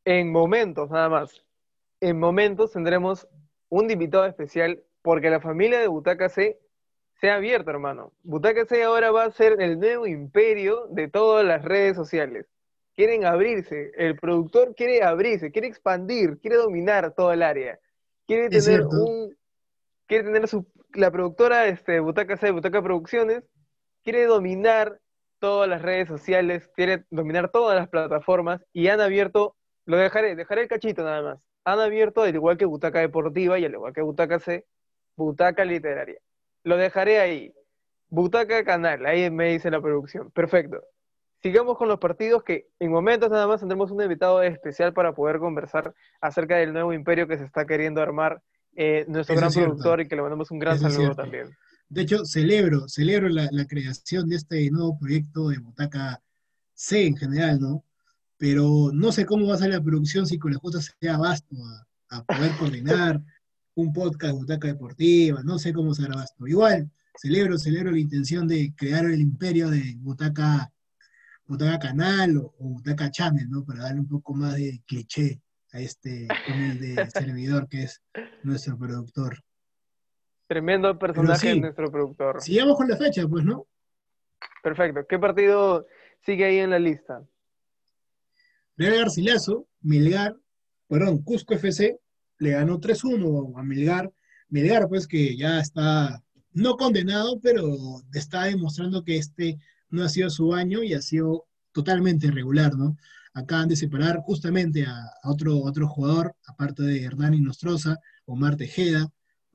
[0.05, 1.45] en momentos nada más,
[2.01, 3.29] en momentos tendremos
[3.69, 6.59] un invitado especial porque la familia de Butaca C
[7.21, 8.13] se ha abierto, hermano.
[8.23, 12.47] Butaca C ahora va a ser el nuevo imperio de todas las redes sociales
[12.99, 17.79] quieren abrirse, el productor quiere abrirse, quiere expandir, quiere dominar todo el área,
[18.27, 19.37] quiere tener un,
[20.09, 23.45] quiere tener su, la productora, este, Butaca C, Butaca Producciones,
[24.03, 24.99] quiere dominar
[25.39, 30.63] todas las redes sociales, quiere dominar todas las plataformas y han abierto, lo dejaré, dejaré
[30.63, 34.03] el cachito nada más, han abierto, al igual que Butaca Deportiva y al igual que
[34.03, 34.67] Butaca C,
[35.17, 36.19] Butaca Literaria.
[36.65, 37.53] Lo dejaré ahí.
[38.09, 40.31] Butaca Canal, ahí me dice la producción.
[40.31, 40.83] Perfecto
[41.43, 45.39] sigamos con los partidos que en momentos nada más tendremos un invitado especial para poder
[45.39, 48.43] conversar acerca del nuevo imperio que se está queriendo armar
[48.77, 51.51] eh, nuestro gran productor y que le mandamos un gran saludo también.
[51.89, 56.23] De hecho, celebro, celebro la, creación de este nuevo proyecto de Butaca
[56.75, 57.85] C en general, ¿no?
[58.37, 61.57] Pero no sé cómo va a ser la producción si con la justa sea abasto
[62.11, 63.23] a, poder coordinar
[63.75, 66.47] un podcast de Butaca Deportiva, no sé cómo será abasto.
[66.47, 70.71] Igual, celebro, celebro la intención de crear el imperio de Butaca
[71.49, 73.65] Butaca Canal o, Butaca Channel, ¿no?
[73.65, 75.41] Para darle un poco más de cliché
[75.73, 78.03] a este humilde servidor que es
[78.43, 79.43] nuestro productor.
[80.49, 82.41] Tremendo personaje nuestro productor.
[82.41, 83.67] Sigamos con la fecha, pues, ¿no?
[84.63, 85.07] Perfecto.
[85.07, 85.87] ¿Qué partido
[86.25, 87.23] sigue ahí en la lista?
[88.79, 90.37] Real Garcilaso, Milgar,
[90.89, 92.01] perdón, Cusco FC
[92.39, 94.11] le ganó 3-1 a Milgar.
[94.49, 97.77] Milgar, pues, que ya está no condenado, pero
[98.15, 99.59] está demostrando que este
[99.91, 102.97] no ha sido su año y ha sido totalmente irregular, ¿no?
[103.35, 109.13] Acaban de separar justamente a, otro, otro jugador, aparte de Hernán Nostroza, Omar Tejeda,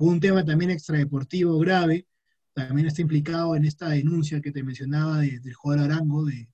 [0.09, 2.07] un tema también extradeportivo grave,
[2.53, 6.49] también está implicado en esta denuncia que te mencionaba del jugador Arango de,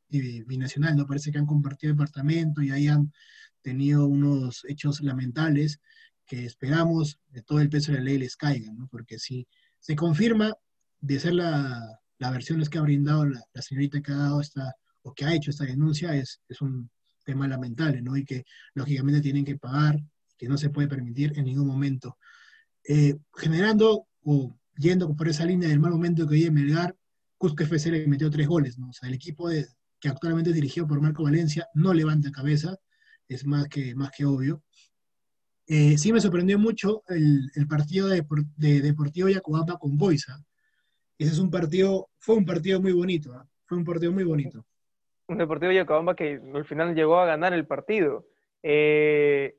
[0.48, 1.06] Binacional, ¿no?
[1.06, 3.12] Parece que han compartido departamento y ahí han
[3.62, 5.80] tenido unos hechos lamentables
[6.26, 8.88] que esperamos de todo el peso de la ley les caigan, ¿no?
[8.88, 9.48] Porque si
[9.80, 10.54] se confirma
[11.02, 15.14] de ser la, las versiones que ha brindado la, señorita que ha dado esta, o
[15.14, 16.90] que ha hecho esta denuncia es, es un
[17.26, 18.16] tema lamentable, ¿no?
[18.16, 20.00] Y que lógicamente tienen que pagar,
[20.38, 22.18] que no se puede permitir en ningún momento.
[22.92, 26.96] Eh, generando o yendo por esa línea del mal momento que vive Melgar,
[27.38, 28.90] Cusco FC le metió tres goles, ¿no?
[28.90, 32.76] O sea, el equipo que actualmente es dirigido por Marco Valencia no levanta cabeza,
[33.28, 34.64] es más que, más que obvio.
[35.68, 38.26] Eh, sí me sorprendió mucho el, el partido de,
[38.58, 40.44] de Deportivo Yacobamba con Boisa,
[41.20, 43.46] ese es un partido, fue un partido muy bonito, ¿ah?
[43.66, 44.66] fue un partido muy bonito.
[45.28, 48.26] un Deportivo Yacabamba que al final llegó a ganar el partido.
[48.64, 49.59] Eh,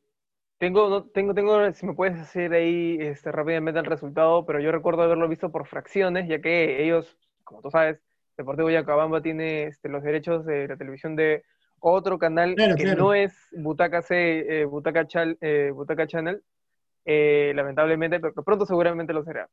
[0.61, 4.71] tengo, no, tengo, tengo, si me puedes hacer ahí este, rápidamente el resultado, pero yo
[4.71, 7.99] recuerdo haberlo visto por fracciones, ya que ellos, como tú sabes,
[8.37, 11.45] Deportivo Yacabamba tiene este, los derechos de la televisión de
[11.79, 15.07] otro canal que no es Butaca C, eh, Butaca,
[15.41, 16.43] eh, Butaca Channel,
[17.07, 19.49] eh, lamentablemente, pero pronto seguramente lo será.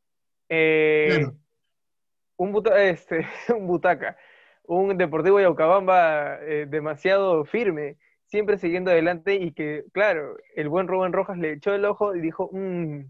[2.38, 4.18] un, este, un Butaca,
[4.64, 7.96] un Deportivo Yaucabamba demasiado firme,
[8.28, 12.22] siempre siguiendo adelante y que, claro, el buen Rubén Rojas le echó el ojo y
[12.22, 13.02] dijo, mm,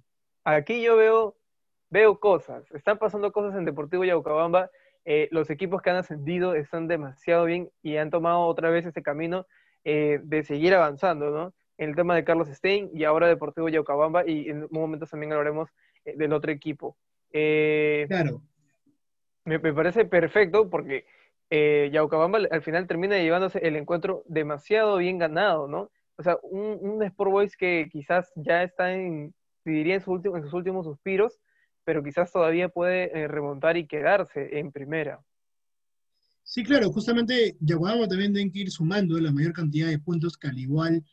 [0.45, 1.35] aquí yo veo,
[1.89, 4.69] veo cosas, están pasando cosas en Deportivo Yaucabamba
[5.09, 9.01] eh, los equipos que han ascendido están demasiado bien y han tomado otra vez ese
[9.01, 9.47] camino
[9.85, 11.53] eh, de seguir avanzando, ¿no?
[11.77, 15.31] En el tema de Carlos Stein y ahora Deportivo Yaucabamba y en un momento también
[15.31, 15.69] hablaremos
[16.03, 16.97] eh, del otro equipo.
[17.31, 18.41] claro.
[19.45, 21.05] Me, parece perfecto porque
[21.49, 25.89] Yaucabamba al final termina llevándose el encuentro demasiado bien ganado, ¿no?
[26.17, 29.33] O sea, un, un Sport Boys que quizás ya está en,
[29.65, 31.39] en sus últimos suspiros,
[31.83, 35.21] pero quizás todavía puede eh, remontar y quedarse en primera.
[36.43, 40.47] Sí, claro, justamente Yaguabamba también tiene que ir sumando la mayor cantidad de puntos que
[40.47, 41.03] al igual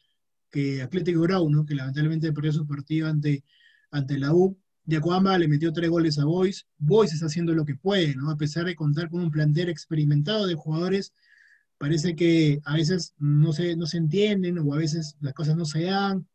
[0.51, 1.67] que Atlético Grau, ¿no?
[1.67, 3.43] que lamentablemente perdió su partido ante,
[3.91, 4.57] ante la U.
[4.87, 6.67] Yacuamba le metió tres goles a Boys.
[6.79, 8.31] Boys está haciendo lo que puede, ¿no?
[8.31, 11.13] A pesar de contar con un plantel experimentado de jugadores,
[11.79, 15.65] parece que a veces no se, no se entienden o a veces las cosas no
[15.65, 16.27] se dan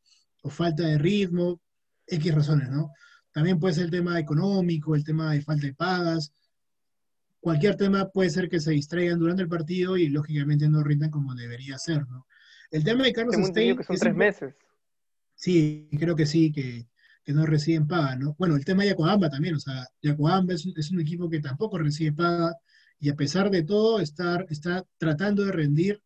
[0.41, 1.61] o falta de ritmo,
[2.07, 2.91] X razones, ¿no?
[3.31, 6.33] También puede ser el tema económico, el tema de falta de pagas.
[7.39, 11.35] Cualquier tema puede ser que se distraigan durante el partido y lógicamente no rindan como
[11.35, 12.25] debería ser, ¿no?
[12.71, 13.77] El tema de Carlos Stein...
[13.77, 14.55] que son tres meses.
[15.35, 16.88] Sí, creo que sí, que,
[17.33, 18.35] no reciben paga, ¿no?
[18.37, 21.77] Bueno, el tema de Yacoamba también, o sea, Yacoamba es, es, un equipo que tampoco
[21.77, 22.55] recibe paga
[22.99, 26.01] y a pesar de todo está, está tratando de rendir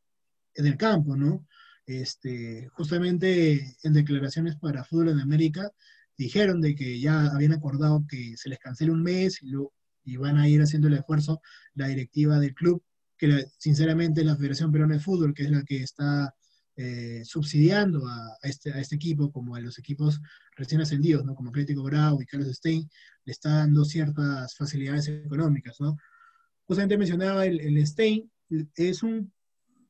[0.56, 1.46] en el campo, ¿no?
[1.86, 5.72] Este, justamente en declaraciones para Fútbol en América,
[6.18, 10.18] dijeron de que ya habían acordado que se les cancele un mes y, lo, y
[10.18, 11.42] van a ir haciendo el esfuerzo
[11.76, 12.84] la directiva del club,
[13.18, 16.34] que sinceramente la Federación Peruana de Fútbol, que es la que está
[16.76, 20.20] eh, subsidiando a, este, a este equipo, como a los equipos
[20.56, 21.36] recién ascendidos, ¿no?
[21.36, 22.90] como Atlético Bravo y Carlos Stein,
[23.26, 25.80] le está dando ciertas facilidades económicas.
[25.80, 25.98] ¿no?
[26.66, 28.30] Justamente mencionaba el, el Stein,
[28.76, 29.32] es un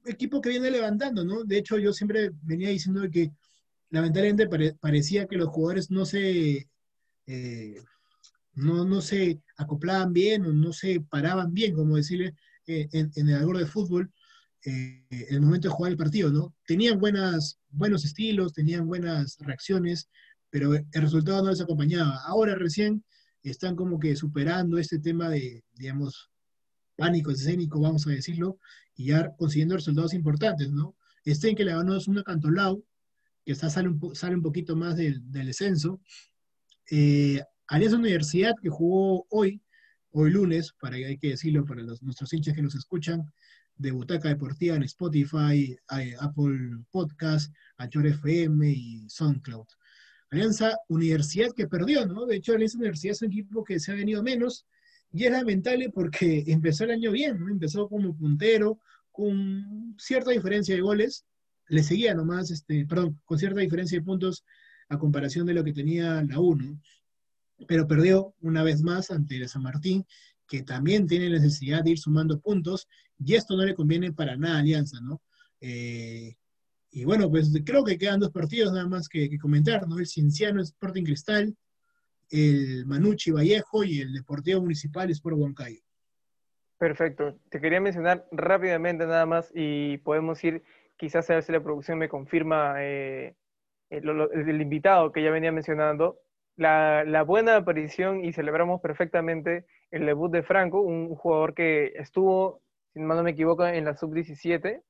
[0.06, 1.44] equipo que viene levantando, ¿no?
[1.44, 3.32] De hecho, yo siempre venía diciendo que
[3.90, 4.48] lamentablemente
[4.80, 6.68] parecía que los jugadores no se,
[7.28, 7.82] eh,
[8.54, 13.36] no, no, se acoplaban bien o no se paraban bien, como decirle, eh, en, el
[13.36, 14.12] albor de fútbol,
[14.66, 16.54] eh, en el momento de jugar el partido, ¿no?
[16.66, 20.10] Tenían buenas, buenos estilos, tenían buenas reacciones,
[20.50, 22.22] pero el resultado no les acompañaba.
[22.26, 23.04] Ahora recién
[23.42, 26.30] están como que superando este tema de, digamos,
[26.96, 28.58] pánico escénico, vamos a decirlo,
[28.96, 30.96] y ya consiguiendo resultados importantes, ¿no?
[31.26, 32.84] Este que le ganó es un acantolado,
[33.46, 36.00] que sale, un, sale un poquito más del, del descenso.
[36.90, 39.62] Eh, Alianza Universidad, que jugó hoy,
[40.12, 43.34] hoy lunes, para hay que decirlo para los, nuestros hinchas que nos escuchan,
[43.76, 45.78] de Butaca Deportiva en Spotify,
[46.20, 49.68] Apple Podcast, Anchor FM y SoundCloud.
[50.30, 52.26] Alianza Universidad que perdió, ¿no?
[52.26, 54.66] De hecho, Alianza Universidad es un equipo que se ha venido menos
[55.12, 57.50] y es lamentable porque empezó el año bien, ¿no?
[57.50, 58.80] Empezó como puntero,
[59.12, 61.26] con cierta diferencia de goles,
[61.68, 64.44] le seguía nomás, este, perdón, con cierta diferencia de puntos
[64.90, 66.80] a comparación de lo que tenía la 1,
[67.68, 70.06] pero perdió una vez más ante San Martín,
[70.54, 72.88] que también tiene necesidad de ir sumando puntos,
[73.18, 75.20] y esto no le conviene para nada a Alianza, ¿no?
[75.60, 76.36] Eh,
[76.92, 79.98] y bueno, pues creo que quedan dos partidos nada más que, comentar, ¿no?
[79.98, 81.56] El Cienciano Sporting Cristal,
[82.30, 85.82] el Manucci Vallejo y el Deportivo Municipal Sport Huancayo.
[86.78, 87.40] Perfecto.
[87.50, 90.62] Te quería mencionar rápidamente nada más y podemos ir
[90.98, 93.34] quizás a ver si la producción me confirma eh,
[93.90, 96.20] el, invitado que ya venía mencionando,
[96.58, 102.62] la, buena aparición y celebramos perfectamente el debut de Franco, un jugador que estuvo,
[102.94, 104.82] si mal no me equivoco, en la sub-17,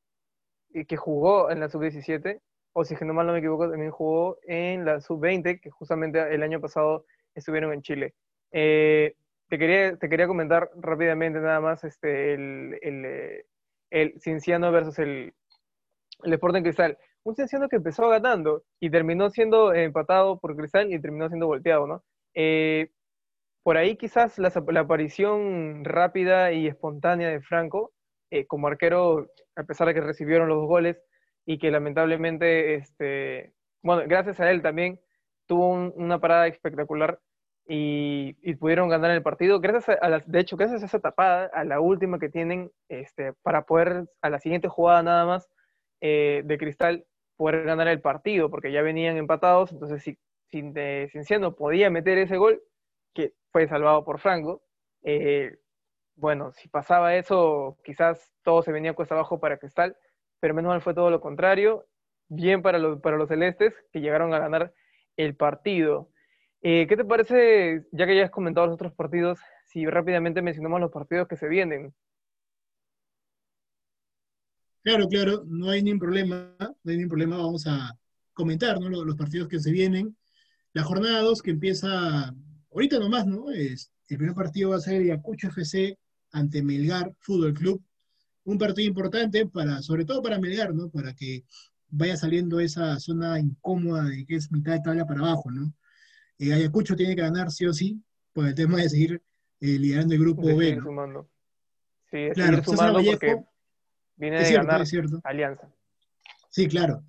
[0.69, 2.39] y que jugó en la sub-17,
[2.71, 6.41] o si no mal no me equivoco, también jugó en la sub-20, que justamente el
[6.41, 8.13] año pasado estuvieron en Chile.
[8.53, 9.15] Eh,
[9.49, 13.45] te, quería, te quería comentar rápidamente nada más este, el, el, eh,
[13.89, 15.33] el Cinciano versus el,
[16.23, 16.97] el Sporting Cristal.
[17.23, 21.87] Un Cienciano que empezó ganando y terminó siendo empatado por Cristal y terminó siendo volteado,
[21.87, 22.03] ¿no?
[22.33, 22.89] Eh,
[23.63, 27.93] por ahí quizás la, aparición rápida y espontánea de Franco,
[28.29, 31.01] eh, como arquero, a pesar de que recibieron los dos goles
[31.45, 34.99] y que lamentablemente, este, bueno, gracias a él también
[35.47, 37.19] tuvo una parada espectacular,
[37.65, 39.59] y, pudieron ganar el partido.
[39.59, 43.65] Gracias a, de hecho, gracias a esa tapada, a la última que tienen este, para
[43.65, 45.49] poder, a la siguiente jugada nada más
[46.01, 47.05] eh, de Cristal,
[47.37, 50.17] poder ganar el partido, porque ya venían empatados, entonces si,
[50.49, 52.61] sin de, Cienciano podía meter ese gol,
[53.13, 54.63] que fue salvado por Franco,
[55.03, 55.57] eh,
[56.15, 59.97] bueno, si pasaba eso, quizás todo se venía cuesta abajo para Cristal,
[60.39, 61.85] pero menos mal fue todo lo contrario.
[62.29, 64.73] Bien para los, para los celestes, que llegaron a ganar
[65.17, 66.09] el partido.
[66.61, 70.79] Eh, ¿Qué te parece, ya que ya has comentado los otros partidos, si rápidamente mencionamos
[70.79, 71.93] los partidos que se vienen?
[74.83, 77.97] Claro, claro, no hay ningún problema, no hay ningún problema, vamos a
[78.33, 78.89] comentar ¿no?
[78.89, 80.15] los, los partidos que se vienen.
[80.73, 82.33] La jornada 2 que empieza
[82.73, 83.51] ahorita nomás, ¿no?
[83.51, 85.97] Es, el primer partido va a ser Ayacucho FC
[86.31, 87.83] ante Melgar Fútbol Club.
[88.45, 90.89] Un partido importante para, sobre todo para Melgar, ¿no?
[90.89, 91.45] Para que
[91.89, 95.73] vaya saliendo esa zona incómoda de que es mitad de tabla para abajo, ¿no?
[96.39, 98.01] Eh, Ayacucho tiene que ganar sí o sí
[98.33, 99.21] por el tema de seguir
[99.61, 100.75] eh, liderando el grupo B.
[100.75, 100.83] ¿no?
[100.83, 101.29] Sumando.
[102.09, 103.43] Sí, es claro, seguir sumando porque
[104.15, 104.83] viene de ganar
[105.23, 105.73] Alianza.
[106.49, 107.03] Sí, claro.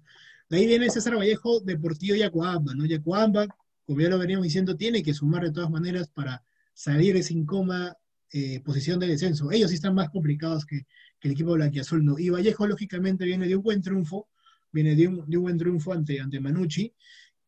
[0.49, 2.85] De ahí viene César Vallejo, Deportivo Yacuamba, ¿no?
[2.85, 3.47] Yacuamba,
[3.87, 6.43] como ya lo veníamos diciendo, tiene que sumar de todas maneras para
[6.73, 7.97] salir de esa incómoda
[8.33, 9.51] eh, posición de descenso.
[9.53, 10.87] Ellos sí están más complicados que,
[11.21, 12.19] el equipo blanquiazul, ¿no?
[12.19, 14.29] Y Vallejo, lógicamente, viene de un buen triunfo,
[14.71, 16.93] viene de un, buen triunfo ante, ante Manucci,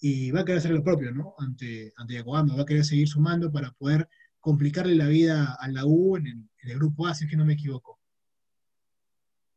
[0.01, 1.35] y va a querer hacer lo propio, ¿no?
[1.39, 4.09] Ante, ante va a querer seguir sumando para poder
[4.41, 7.53] complicarle la vida a la U en el, grupo A, si es que no me
[7.53, 7.99] equivoco.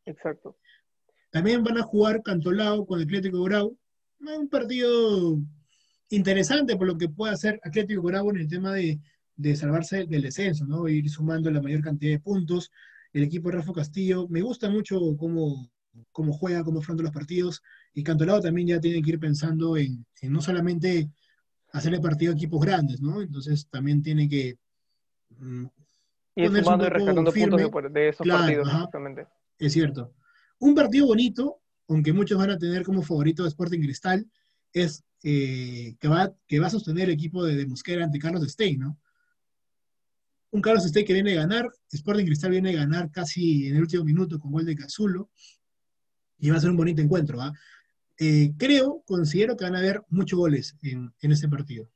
[0.04, 0.58] Exacto.
[1.30, 3.78] También van a jugar Cantolao con Atlético Grau.
[4.20, 5.40] Un partido
[6.10, 9.00] interesante por lo que puede hacer Atlético Grau en el tema de,
[9.40, 10.88] de salvarse del descenso, ¿no?
[10.90, 12.72] Ir sumando la mayor cantidad de puntos.
[13.14, 15.72] El equipo de Rafa Castillo, me gusta mucho cómo,
[16.12, 17.64] cómo juega, cómo afronta los partidos.
[17.94, 21.10] Y Cantolao también ya tiene que ir pensando en, no solamente
[21.72, 23.22] hacerle partido a equipos grandes, ¿no?
[23.22, 24.58] Entonces también tiene que.
[25.38, 25.66] Mm,
[26.36, 29.28] y sumando y rescatando puntos de, esos partidos, exactamente.
[29.58, 30.14] Es cierto.
[30.60, 34.30] Un partido bonito, aunque muchos van a tener como favorito de Sporting Cristal,
[34.74, 38.44] es eh, que, va, que va a sostener el equipo de, de Mosquera ante Carlos
[38.48, 38.98] Stein, ¿no?
[40.52, 43.82] Un Carlos Stein que viene a ganar, Sporting Cristal viene a ganar casi en el
[43.82, 45.30] último minuto con gol de Cazulo,
[46.40, 47.54] y va a ser un bonito encuentro, ¿ah?
[48.18, 51.88] Eh, creo, considero que van a haber muchos goles en, en este partido.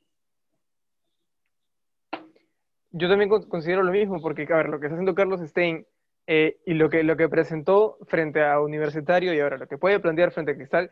[2.91, 5.85] Yo también considero lo mismo, porque, a ver, lo que está haciendo Carlos Stein
[6.27, 9.99] eh, y lo que, lo que presentó frente a Universitario y ahora lo que puede
[9.99, 10.91] plantear frente a Cristal,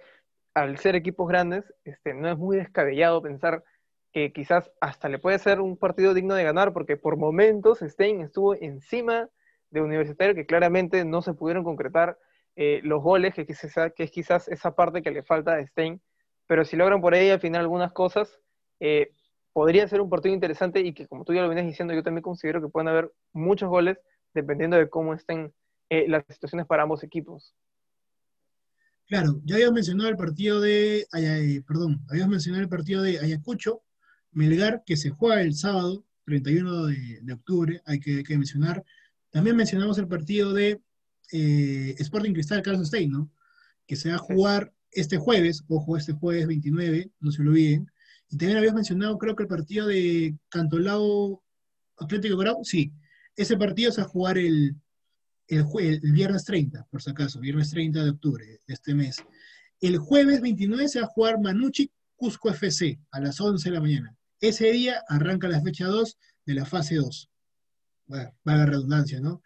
[0.54, 3.64] al ser equipos grandes, este, no es muy descabellado pensar
[4.12, 8.22] que quizás hasta le puede ser un partido digno de ganar, porque por momentos Stein
[8.22, 9.30] estuvo encima
[9.70, 12.18] de Universitario que claramente no se pudieron concretar
[12.58, 16.02] eh, los goles, que, que es quizás esa parte que le falta a Stein,
[16.46, 18.38] pero si logran por ahí al final algunas cosas,
[18.82, 19.12] eh,
[19.54, 22.24] podría ser un partido interesante y que como tú ya lo vienes diciendo, yo también
[22.24, 23.98] considero que pueden haber muchos goles
[24.34, 25.54] dependiendo de cómo estén
[25.90, 27.56] eh, las situaciones para ambos equipos.
[29.12, 31.06] Claro, ya habías mencionado el partido de,
[31.68, 33.84] perdón, habías mencionado el partido de Ayacucho,
[34.32, 38.86] Melgar, que se juega el sábado, 31 de, octubre, hay que, hay que mencionar.
[39.30, 40.82] También mencionamos el partido de
[41.34, 43.30] eh, Sporting Cristal Carlos Stein, ¿no?
[43.86, 47.92] Que se va a jugar este jueves, ojo, este jueves 29, no se lo olviden.
[48.30, 51.44] Y también habías mencionado, creo que el partido de Cantolao
[51.98, 52.94] Atlético Grau, sí,
[53.36, 54.78] ese partido se va a jugar el,
[55.52, 55.66] el,
[56.04, 59.24] el, viernes 30, por si acaso, viernes 30 de octubre de este mes.
[59.80, 63.82] El jueves 29 se va a jugar Manucci Cusco FC a las 11 de la
[63.82, 64.16] mañana.
[64.40, 67.30] Ese día arranca la fecha 2 de la fase 2.
[68.08, 69.42] Bueno, va redundancia, ¿no?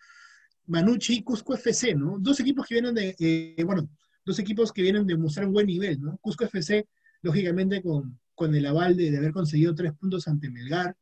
[0.68, 2.18] Manucci y Cusco FC, ¿no?
[2.20, 3.90] Dos equipos que vienen de, eh, bueno,
[4.26, 6.18] dos equipos que vienen de mostrar un buen nivel, ¿no?
[6.18, 6.88] Cusco FC,
[7.22, 10.96] lógicamente, con, con el aval de, haber conseguido tres puntos ante Melgar,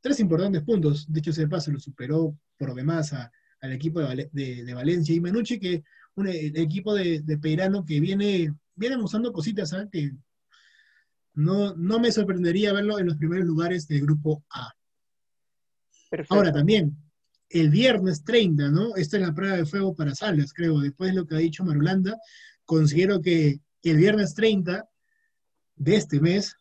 [0.00, 3.14] tres importantes puntos, de hecho ese paso lo superó por demás
[3.60, 5.82] al equipo de, Valencia y Manucci, que
[6.14, 9.88] un el equipo de, Peirano que viene, viene mostrando cositas, ¿sabes?
[9.90, 10.12] Que
[11.34, 14.72] no, no me sorprendería verlo en los primeros lugares del grupo A.
[16.28, 16.96] Ahora también,
[17.48, 18.96] el viernes 30, ¿no?
[18.96, 21.64] Esta es la prueba de fuego para Salas, creo, después de lo que ha dicho
[21.64, 22.16] Marulanda,
[22.64, 24.88] considero que el viernes 30
[25.76, 26.56] de este mes,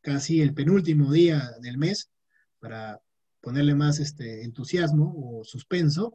[0.00, 2.10] casi el penúltimo día del mes,
[2.58, 3.00] para
[3.40, 6.14] ponerle más este, entusiasmo o suspenso,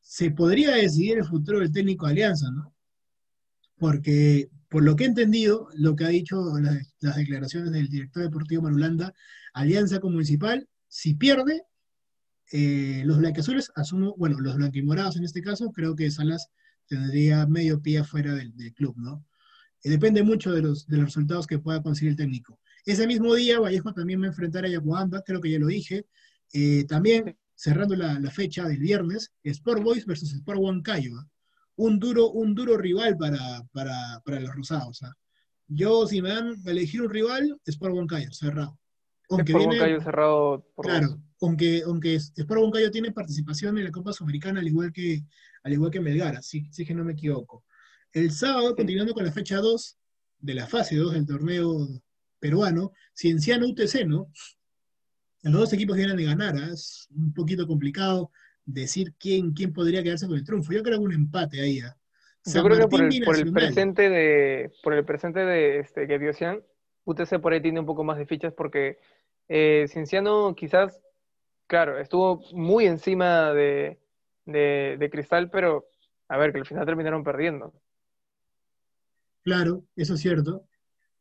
[0.00, 2.74] se podría decidir el futuro del técnico de Alianza, ¿no?
[3.78, 6.52] Porque, por lo que he entendido, lo que ha dicho
[7.00, 9.12] las declaraciones del director deportivo Marulanda,
[9.52, 11.62] Alianza como municipal, si pierde,
[12.52, 16.48] eh, los blanqueazules asumo, bueno, los blanquimorados en este caso, creo que Salas
[16.86, 19.24] tendría medio pie afuera del, club, ¿no?
[19.82, 22.58] depende mucho de los, de los resultados que pueda conseguir el técnico.
[22.84, 26.06] Ese mismo día, Vallejo también va a enfrentar a Yacuamba, creo que ya lo dije.
[26.52, 31.16] Eh, también, cerrando la, la, fecha del viernes, Sport Boys versus Sport Huancayo.
[31.18, 31.26] ¿ah?
[31.76, 35.02] Un duro, un duro rival para, para, para los rosados.
[35.02, 35.12] ¿ah?
[35.68, 38.78] Yo, si me dan a elegir un rival, Sport Huancayo, cerrado.
[39.30, 40.66] Aunque Sport viene, Huancayo cerrado.
[40.74, 41.18] Por claro, vos.
[41.42, 45.24] aunque, aunque Sport Huancayo tiene participación en la Copa Sudamericana, al igual que,
[45.64, 47.64] al igual que Melgar, si es que no me equivoco.
[48.12, 48.74] El sábado, sí.
[48.76, 49.98] continuando con la fecha 2
[50.38, 51.86] de la fase 2 del torneo
[52.38, 54.30] peruano, Cienciano UTC, ¿no?
[55.50, 56.72] Los dos equipos vienen de ganar, ¿eh?
[56.72, 58.30] es un poquito complicado
[58.64, 60.72] decir quién, quién podría quedarse con el triunfo.
[60.72, 61.78] Yo creo que un empate ahí.
[61.78, 61.92] ¿eh?
[62.46, 66.62] Yo creo que por el, por el, presente de por el presente de este Geviosian,
[67.04, 68.98] UTC por ahí tiene un poco más de fichas porque
[69.48, 71.00] eh, Cienciano quizás,
[71.68, 74.00] claro, estuvo muy encima de,
[74.44, 75.86] de, de Cristal, pero
[76.28, 77.72] a ver, que al final terminaron perdiendo.
[79.42, 80.66] Claro, eso es cierto.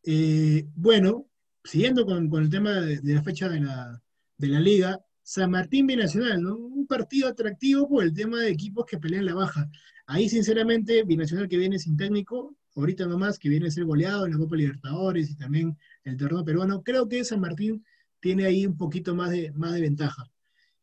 [0.03, 1.27] Eh, bueno,
[1.63, 4.01] siguiendo con, con el tema de, de, la fecha de la,
[4.37, 6.55] de la liga, San Martín Binacional, ¿no?
[6.55, 9.69] Un partido atractivo por el tema de equipos que pelean la baja.
[10.05, 14.33] Ahí, sinceramente, Binacional que viene sin técnico, ahorita nomás, que viene a ser goleado en
[14.33, 17.83] la Copa Libertadores y también el torneo peruano, creo que San Martín
[18.19, 20.29] tiene ahí un poquito más de, más de ventaja.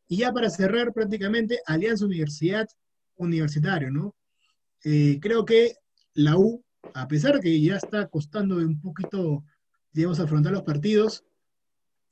[0.09, 2.69] Y ya para cerrar prácticamente, Alianza Universidad
[3.17, 4.15] Universitario, ¿no?
[4.85, 5.77] Eh, creo que
[6.15, 9.45] la U, a pesar que ya está costando un poquito,
[9.93, 11.25] digamos, afrontar los partidos,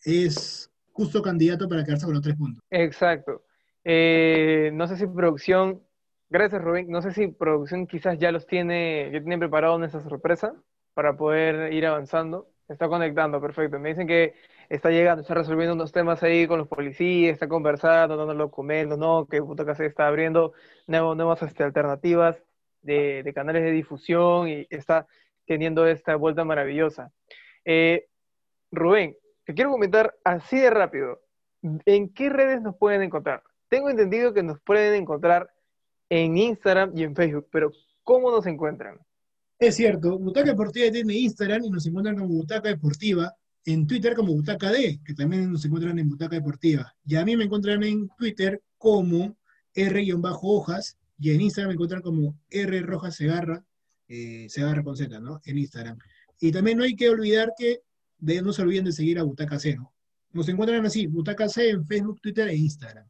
[0.05, 2.62] es justo candidato para quedarse con los tres puntos.
[2.70, 3.43] Exacto.
[3.84, 5.82] Eh, no sé si producción,
[6.28, 10.55] gracias Rubén, no sé si producción quizás ya los tiene, ya tienen preparado esa sorpresa
[10.95, 12.49] para poder ir avanzando.
[12.68, 13.78] Está conectando, perfecto.
[13.80, 14.34] Me dicen que
[14.68, 19.26] está llegando, está resolviendo unos temas ahí con los policías, está conversando, dando documentos, ¿no?
[19.26, 20.53] Que Butaca se está abriendo
[20.86, 22.41] nuevas, este, alternativas
[22.82, 25.07] de, de, canales de difusión y está
[25.47, 27.11] teniendo esta vuelta maravillosa.
[27.64, 28.07] Eh,
[28.70, 31.20] Rubén, te quiero comentar así de rápido,
[31.62, 33.43] ¿en qué redes nos pueden encontrar?
[33.68, 35.51] Tengo entendido que nos pueden encontrar
[36.09, 37.72] en Instagram y en Facebook, pero
[38.03, 38.99] ¿cómo nos encuentran?
[39.59, 43.34] Es cierto, Butaca Deportiva tiene Instagram y nos encuentran como Butaca Deportiva,
[43.66, 46.95] en Twitter como Butaca D, que también nos encuentran en Butaca Deportiva.
[47.05, 49.36] Y a mí me encuentran en Twitter como
[49.74, 53.62] R-Hojas y en Instagram me encuentran como R Rojas Segarra,
[54.09, 55.41] eh, Segarra con Z, ¿no?
[55.45, 55.99] En Instagram.
[56.41, 57.82] Y también no hay que olvidar que
[58.20, 59.92] de, no se olviden de seguir a Butaca C, ¿no?
[60.32, 63.06] Nos encuentran así, Butaca C en Facebook, Twitter e Instagram.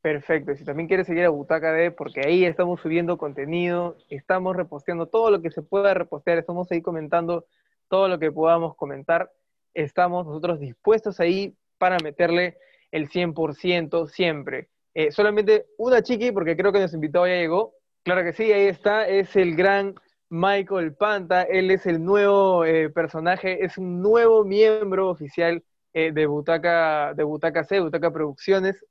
[0.00, 5.06] Perfecto, si también quieres seguir a Butaca D, porque ahí estamos subiendo contenido, estamos reposteando
[5.06, 7.46] todo lo que se pueda repostear, estamos ahí comentando
[7.88, 9.32] todo lo que podamos comentar,
[9.74, 12.56] estamos nosotros dispuestos ahí para meterle
[12.92, 14.68] el 100% siempre.
[14.94, 17.74] Eh, solamente una chiqui, porque creo que nuestro invitado ya llegó.
[18.02, 19.94] Claro que sí, ahí está, es el gran
[20.28, 25.62] Michael Panta, él es el nuevo eh, personaje, es un nuevo miembro oficial
[25.92, 28.84] eh, de Butaca, de Butaca C, Butaca Producciones.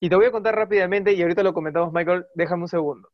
[0.00, 3.10] Y te voy a contar rápidamente, y ahorita lo comentamos, Michael, déjame un segundo.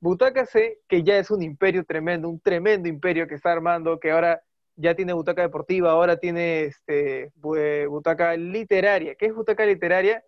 [0.00, 4.10] Butaca C, que ya es un imperio tremendo, un tremendo imperio que está armando, que
[4.10, 4.42] ahora
[4.76, 9.16] ya tiene butaca deportiva, ahora tiene este, butaca literaria.
[9.16, 10.22] ¿Qué es butaca literaria?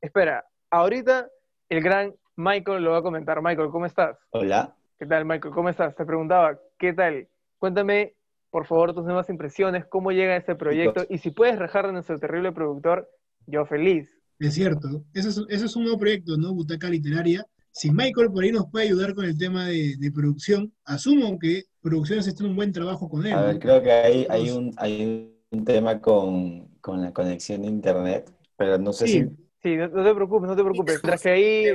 [0.00, 1.28] Espera, ahorita
[1.68, 3.42] el gran Michael lo va a comentar.
[3.42, 4.16] Michael, ¿cómo estás?
[4.30, 4.76] Hola.
[4.98, 5.52] ¿Qué tal, Michael?
[5.52, 5.94] ¿Cómo estás?
[5.94, 7.28] Te preguntaba, ¿qué tal?
[7.58, 8.14] Cuéntame,
[8.50, 12.18] por favor, tus nuevas impresiones, cómo llega este proyecto y si puedes rajar a nuestro
[12.18, 13.06] terrible productor,
[13.46, 14.08] yo feliz.
[14.38, 16.54] Es cierto, eso es, eso es un nuevo proyecto, ¿no?
[16.54, 17.44] Butaca Literaria.
[17.72, 21.64] Si Michael por ahí nos puede ayudar con el tema de, de producción, asumo que
[21.82, 23.32] Producciones está en un buen trabajo con él.
[23.34, 27.68] A ver, creo que hay, hay, un, hay un tema con, con la conexión de
[27.68, 29.12] internet, pero no sé sí.
[29.12, 29.28] si...
[29.62, 30.94] Sí, no, no, te preocupes, no te preocupes.
[30.94, 31.66] Mientras que ahí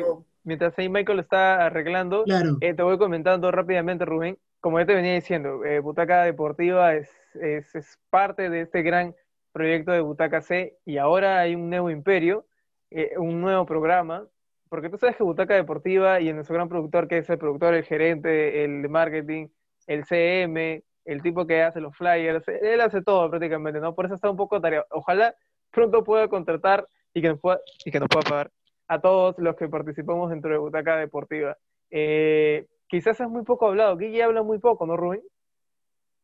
[0.44, 2.58] mientras ahí Michael está arreglando, claro.
[2.62, 4.38] eh, te voy comentando rápidamente, Rubén.
[4.60, 9.16] Como ya te venía diciendo, eh, Butaca Deportiva es, es, es, parte de este gran
[9.52, 12.46] proyecto de Butaca C y ahora hay un nuevo imperio,
[12.92, 14.28] eh, un nuevo programa,
[14.70, 17.84] porque tú sabes que Butaca Deportiva y nuestro gran productor, que es el productor, el
[17.84, 19.48] gerente, el marketing,
[19.88, 23.96] el CM, el tipo que hace los flyers, él hace todo prácticamente, ¿no?
[23.96, 24.86] Por eso está un poco tarea.
[24.92, 25.36] Ojalá
[25.72, 28.52] pronto pueda contratar y que nos pueda, y que nos pueda pagar
[28.92, 31.58] a todos los que participamos dentro de Butaca Deportiva.
[31.90, 35.22] Eh, quizás es muy poco hablado, Guille habla muy poco, ¿no, Rubén?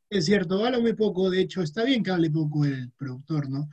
[0.09, 3.69] Es cierto, habla muy poco, de hecho, está bien que hable poco el productor, ¿no?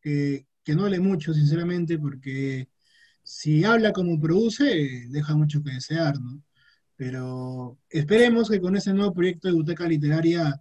[0.00, 2.68] Que, no hable mucho, sinceramente, porque
[3.24, 6.40] si habla como produce, deja mucho que desear, ¿no?
[6.94, 10.60] Pero esperemos que con ese nuevo proyecto de Butaca Literaria,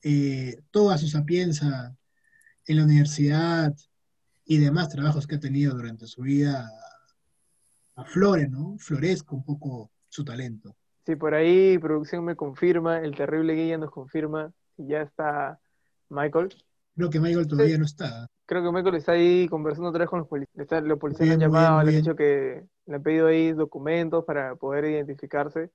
[0.00, 1.92] eh, toda su sapienza
[2.66, 3.74] en la universidad
[4.44, 6.70] y demás trabajos que ha tenido durante su vida
[7.96, 8.76] aflore, ¿no?
[8.78, 10.76] Florezca un poco su talento.
[11.04, 15.58] Sí, por ahí producción me confirma, el terrible Guilla nos confirma, y ya está
[16.08, 16.54] Michael.
[16.94, 18.26] Creo que Michael todavía no está.
[18.46, 20.82] Creo que Michael está ahí conversando otra vez con los policías.
[20.84, 24.54] Los policías han llamado, bien, le han dicho que le han pedido ahí documentos para
[24.54, 25.70] poder identificarse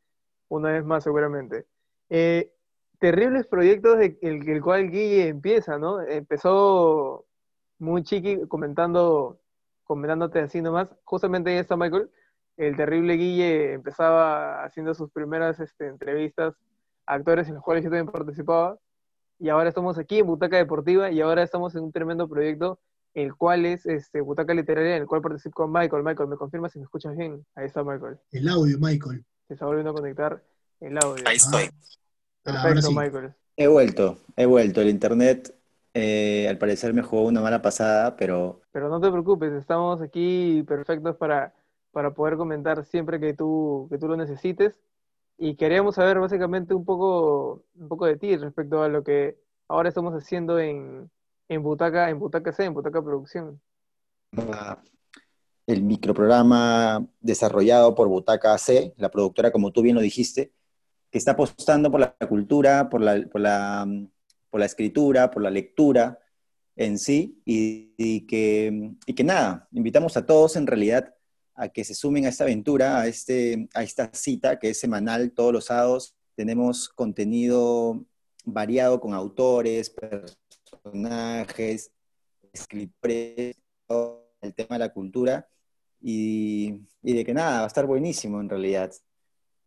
[0.47, 1.65] una vez más seguramente.
[2.09, 2.53] Eh,
[2.97, 6.01] terribles proyectos de, el, el cual Guille empieza, ¿no?
[6.01, 7.25] Empezó
[7.77, 9.40] muy chiqui comentando,
[9.83, 10.89] comentándote así nomás.
[11.03, 12.09] Justamente en esta, Michael,
[12.57, 16.55] el terrible Guille empezaba haciendo sus primeras este, entrevistas
[17.05, 18.77] a actores en los cuales yo también participaba.
[19.39, 22.79] Y ahora estamos aquí en Butaca Deportiva y ahora estamos en un tremendo proyecto,
[23.15, 26.03] el cual es este, Butaca Literaria, en el cual participo con Michael.
[26.03, 27.43] Michael, ¿me confirmas si me escuchas bien?
[27.55, 28.19] Ahí está Michael.
[28.31, 29.25] El audio, Michael.
[29.47, 30.43] Se está volviendo a conectar
[30.79, 31.23] el audio.
[31.25, 31.63] Ahí estoy.
[31.65, 31.71] Ah,
[32.43, 32.95] Perfecto, sí.
[32.95, 33.33] Michael.
[33.57, 34.81] He vuelto, he vuelto.
[34.81, 35.53] El internet,
[35.93, 40.63] eh, al parecer, me jugó una mala pasada, pero Pero no te preocupes, estamos aquí
[40.63, 41.53] perfectos para,
[41.91, 44.79] para poder comentar siempre que tú, que tú lo necesites.
[45.37, 49.37] Y queríamos saber básicamente un poco, un poco de ti respecto a lo que
[49.67, 51.09] ahora estamos haciendo en,
[51.49, 53.59] en Butaca, en Butaca C, en Butaca Producción.
[55.65, 60.53] el microprograma desarrollado por Butaca AC, la productora, como tú bien lo dijiste,
[61.09, 63.85] que está apostando por la cultura, por la, por la,
[64.51, 66.19] por la escritura, por la lectura
[66.75, 71.15] en sí, y, y que, y que nada, invitamos a todos en realidad
[71.55, 75.31] a que se sumen a esta aventura, a, este, a esta cita que es semanal
[75.31, 76.15] todos los sábados.
[76.35, 78.05] Tenemos contenido
[78.45, 81.91] variado con autores, personajes,
[82.53, 83.55] escritores,
[84.41, 85.47] el tema de la cultura
[86.01, 88.91] y, y de que nada, va a estar buenísimo en realidad.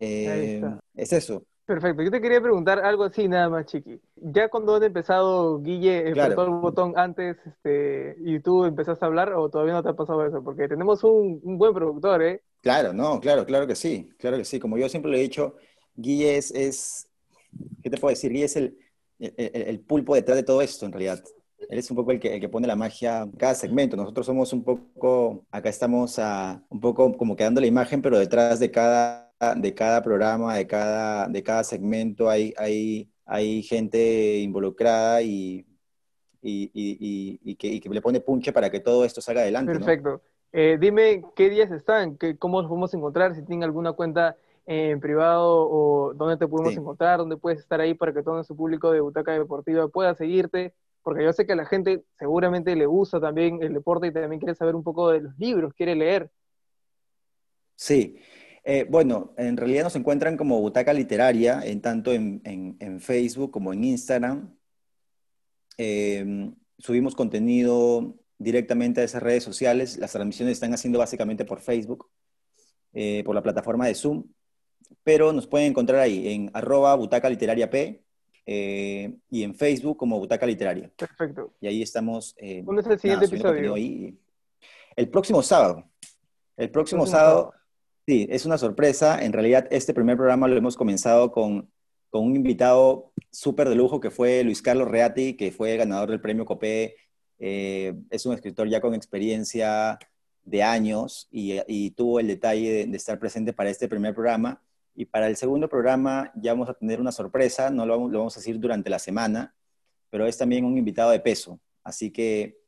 [0.01, 0.63] Eh,
[0.95, 1.47] es eso.
[1.67, 3.99] Perfecto, yo te quería preguntar algo así nada más, Chiqui.
[4.17, 6.35] Ya cuando han empezado, Guille, Claro.
[6.35, 9.95] apretó el botón antes este, y tú empezaste a hablar, o todavía no te ha
[9.95, 12.43] pasado eso, porque tenemos un, un buen productor, ¿eh?
[12.61, 14.59] Claro, no, claro, claro que sí, claro que sí.
[14.59, 15.57] Como yo siempre lo he dicho,
[15.97, 17.09] Guille es, es
[17.83, 18.33] ¿qué te puedo decir?
[18.33, 18.79] Guille es el,
[19.19, 21.23] el, el- el pulpo detrás de todo esto, en realidad.
[21.69, 23.97] Él es un poco el que, el que pone la magia en cada segmento.
[23.97, 28.61] Nosotros somos un poco, acá estamos a, un poco como quedando la imagen, pero detrás
[28.61, 29.24] de cada,
[29.57, 35.67] de cada programa, de cada, de cada segmento hay, hay, hay gente involucrada y,
[36.43, 39.79] y, y- y- que, y que le pone punche para que todo esto salga adelante,
[39.79, 39.87] ¿no?
[39.87, 40.23] Perfecto.
[40.53, 45.01] Eh, dime qué días están, qué, cómo los podemos encontrar, si tienen alguna cuenta en
[45.01, 46.79] privado o dónde te podemos Sí.
[46.79, 50.75] encontrar, dónde puedes estar ahí para que todo nuestro público de Butaca Deportiva pueda seguirte,
[51.03, 54.41] porque yo sé que a la gente seguramente le gusta también el deporte y también
[54.41, 56.31] quiere saber un poco de los libros, quiere leer.
[57.77, 58.17] Sí,
[58.67, 63.51] Eh, bueno, en realidad nos encuentran como Butaca Literaria, en tanto en, en- en Facebook
[63.51, 64.57] como en Instagram.
[65.77, 69.99] Eh, subimos contenido directamente a esas redes sociales.
[69.99, 72.09] Las transmisiones están haciendo básicamente por Facebook,
[72.93, 74.25] eh, por la plataforma de Zoom,
[75.03, 78.03] pero nos pueden encontrar ahí en arroba Butaca Literaria P
[78.47, 80.91] eh, y en Facebook como Butaca Literaria.
[80.97, 81.55] Perfecto.
[81.61, 82.35] Y ahí estamos.
[82.65, 83.75] ¿Cuándo es el siguiente episodio?
[83.75, 84.19] ahí.
[84.97, 85.91] El próximo sábado.
[86.57, 87.53] El próximo Próximo sábado,
[88.07, 89.23] sí, es una sorpresa.
[89.25, 91.71] En realidad, este primer programa lo hemos comenzado con,
[92.11, 96.21] con un invitado súper de lujo que fue Luis Carlos Reati, que fue ganador del
[96.21, 96.97] premio Copé.
[97.39, 99.99] Eh, es un escritor ya con experiencia
[100.45, 104.63] de años y, y tuvo el detalle de, de estar presente para este primer programa.
[104.95, 108.37] Y para el segundo programa ya vamos a tener una sorpresa, no lo, lo vamos
[108.37, 109.55] a decir durante la semana,
[110.09, 111.59] pero es también un invitado de peso.
[111.83, 112.61] Así que,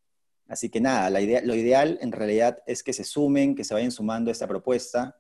[0.49, 3.74] así que nada, la idea, lo ideal en realidad es que se sumen, que se
[3.74, 5.16] vayan sumando a esta propuesta.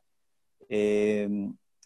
[0.68, 1.28] Eh,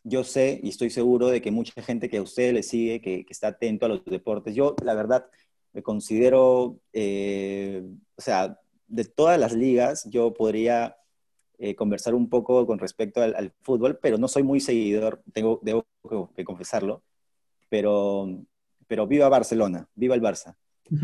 [0.02, 3.24] yo sé y estoy seguro de que mucha gente que a ustedes les sigue, que,
[3.24, 5.26] que está atento a los deportes, yo la verdad
[5.72, 7.84] me considero, eh,
[8.16, 10.96] o sea, de todas las ligas, yo podría
[11.58, 15.60] eh, conversar un poco con respecto al, al fútbol, pero no soy muy seguidor, tengo,
[15.62, 15.84] debo
[16.34, 17.02] que confesarlo,
[17.68, 18.26] pero,
[18.86, 20.56] pero viva Barcelona, viva el Barça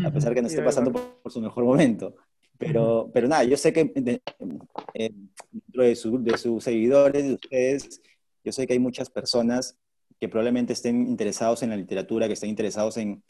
[0.05, 2.15] a pesar que no esté pasando por, por su mejor momento.
[2.59, 4.21] Pero, pero nada, yo sé que de-
[4.93, 5.11] eh,
[5.51, 8.01] dentro de, su- de sus seguidores, de ustedes,
[8.43, 9.77] yo sé que hay muchas personas
[10.19, 13.23] que probablemente estén interesados en la literatura, que estén interesados en,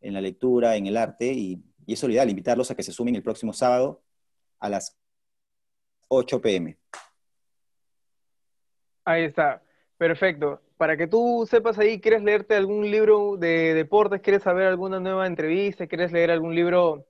[0.00, 3.14] en la lectura, en el arte, y, y es ideal invitarlos a que se sumen
[3.16, 4.02] el próximo sábado
[4.58, 4.96] a las
[6.08, 6.78] 8 pm.
[9.04, 9.62] Ahí está,
[9.98, 10.60] perfecto.
[10.76, 14.22] Para que tú sepas ahí, ¿quieres leerte algún libro de deportes?
[14.22, 15.86] ¿Quieres saber alguna nueva entrevista?
[15.86, 17.06] ¿Quieres leer algún libro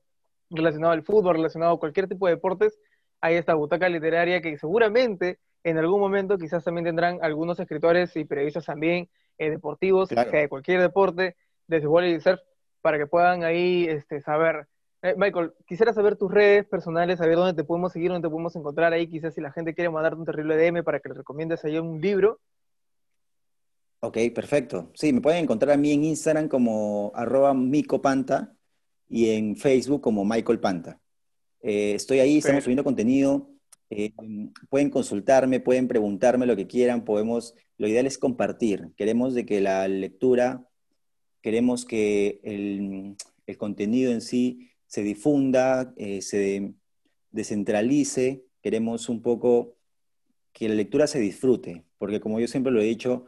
[0.50, 2.78] relacionado al fútbol, relacionado a cualquier tipo de deportes?
[3.20, 8.24] Ahí está Butaca Literaria, que seguramente en algún momento quizás también tendrán algunos escritores y
[8.24, 10.30] periodistas también eh, deportivos, Claro.
[10.30, 11.36] de cualquier deporte,
[11.66, 12.40] desde volley y surf,
[12.80, 14.66] para que puedan ahí este, saber.
[15.02, 18.54] Eh, Michael, quisiera saber tus redes personales, saber dónde te podemos seguir, dónde te podemos
[18.56, 21.64] encontrar ahí, quizás si la gente quiere mandarte un terrible DM para que le recomiendes
[21.64, 22.38] ahí un libro.
[24.00, 24.90] Ok, perfecto.
[24.94, 28.54] Sí, me pueden encontrar a mí en Instagram como arroba micopanta
[29.10, 31.00] y en Facebook como Michael Panta.
[31.62, 33.50] Eh, estoy ahí, estamos subiendo contenido.
[33.90, 34.12] Eh,
[34.70, 38.92] pueden consultarme, pueden preguntarme lo que quieran, podemos, lo ideal es compartir.
[38.96, 40.64] Queremos de que la lectura,
[41.42, 46.72] queremos que el, el contenido en sí se difunda, eh, se
[47.32, 49.76] descentralice, queremos un poco
[50.52, 53.26] que la lectura se disfrute, porque como yo siempre lo he dicho,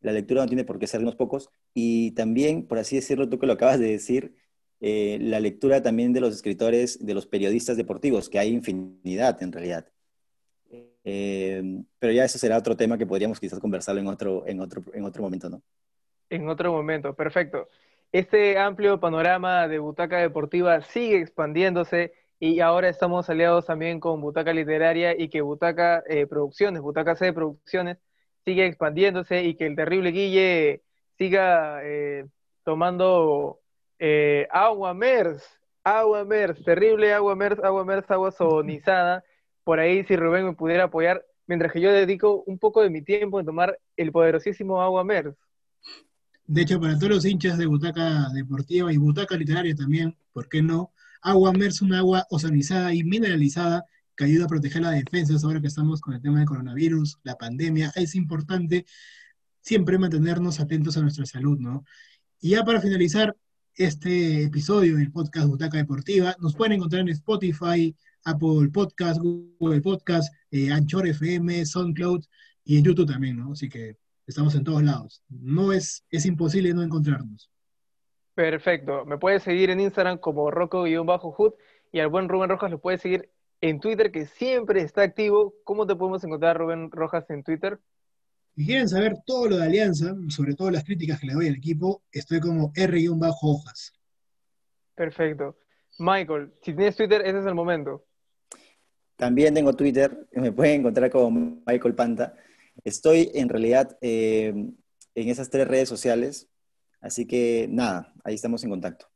[0.00, 3.38] la lectura no tiene por qué ser unos pocos, y también, por así decirlo, tú
[3.38, 4.34] que lo acabas de decir,
[4.80, 9.52] eh, la lectura también de los escritores, de los periodistas deportivos, que hay infinidad en
[9.52, 9.86] realidad.
[11.04, 11.62] Eh,
[11.98, 15.04] pero ya eso será otro tema que podríamos quizás conversarlo en otro, en otro, en
[15.04, 15.62] otro momento, ¿no?
[16.28, 17.68] En otro momento, perfecto.
[18.12, 24.52] Este amplio panorama de Butaca Deportiva sigue expandiéndose y ahora estamos aliados también con Butaca
[24.52, 27.98] Literaria y que Butaca eh, Producciones, Butaca C Producciones,
[28.44, 30.82] sigue expandiéndose y que el terrible Guille
[31.18, 32.26] siga eh,
[32.64, 33.59] tomando
[34.00, 35.44] eh, agua MERS,
[35.84, 39.22] agua MERS, terrible agua MERS, agua MERS, agua sonizada.
[39.62, 43.02] Por ahí, si Rubén me pudiera apoyar, mientras que yo dedico un poco de mi
[43.02, 45.36] tiempo en tomar el poderosísimo agua MERS.
[46.46, 50.62] De hecho, para todos los hinchas de Butaca Deportiva y Butaca Literaria también, ¿por qué
[50.62, 50.92] no?
[51.20, 53.84] Agua MERS, un agua ozonizada y mineralizada
[54.16, 57.36] que ayuda a proteger la defensa ahora que estamos con el tema del coronavirus, la
[57.36, 57.92] pandemia.
[57.94, 58.86] Es importante
[59.60, 61.84] siempre mantenernos atentos a nuestra salud, ¿no?
[62.40, 63.36] Y ya para finalizar
[63.76, 67.94] este episodio del podcast Butaca Deportiva, nos pueden encontrar en Spotify,
[68.24, 72.24] Apple Podcast, Google Podcast, eh, Anchor FM, SoundCloud
[72.64, 73.52] y en YouTube también, ¿no?
[73.52, 73.96] Así que
[74.26, 75.22] estamos en todos lados.
[75.28, 77.50] No es, es imposible no encontrarnos.
[78.34, 79.04] Perfecto.
[79.04, 81.54] Me puedes seguir en Instagram como Rocco-Hood
[81.92, 85.54] y al buen Rubén Rojas lo puedes seguir en Twitter, que siempre está activo.
[85.64, 87.78] ¿Cómo te podemos encontrar, Rubén Rojas, en Twitter?
[88.54, 91.56] Si quieren saber todo lo de Alianza, sobre todo las críticas que le doy al
[91.56, 93.92] equipo, estoy como R-Hojas.
[94.94, 95.58] Perfecto.
[95.98, 98.04] Michael, si tienes Twitter, ese es el momento.
[99.16, 102.34] También tengo Twitter, me pueden encontrar como Michael Panta.
[102.84, 104.48] Estoy en realidad eh,
[105.14, 106.50] en esas tres redes sociales,
[107.00, 109.06] Así que nada, ahí estamos en contacto.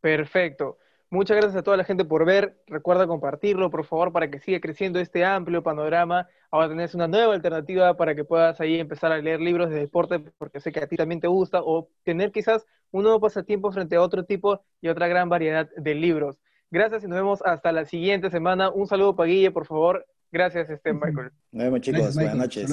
[0.00, 0.78] Perfecto.
[1.12, 2.62] Muchas gracias a toda la gente por ver.
[2.68, 6.28] Recuerda compartirlo, por favor, para que siga creciendo este amplio panorama.
[6.52, 10.20] Ahora tenés una nueva alternativa para que puedas ahí empezar a leer libros de deporte,
[10.38, 13.96] porque sé que a ti también te gusta, o tener quizás un nuevo pasatiempo frente
[13.96, 16.38] a otro tipo y otra gran variedad de libros.
[16.70, 18.70] Gracias y nos vemos hasta la siguiente semana.
[18.70, 20.06] Un saludo para Guille, por favor.
[20.30, 21.32] Gracias, este Michael.
[21.50, 22.14] Nos vemos, chicos.
[22.14, 22.70] Buenas noches.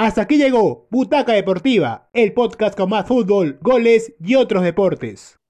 [0.00, 5.38] Hasta aquí llegó Butaca Deportiva, el podcast con más fútbol, goles y otros deportes.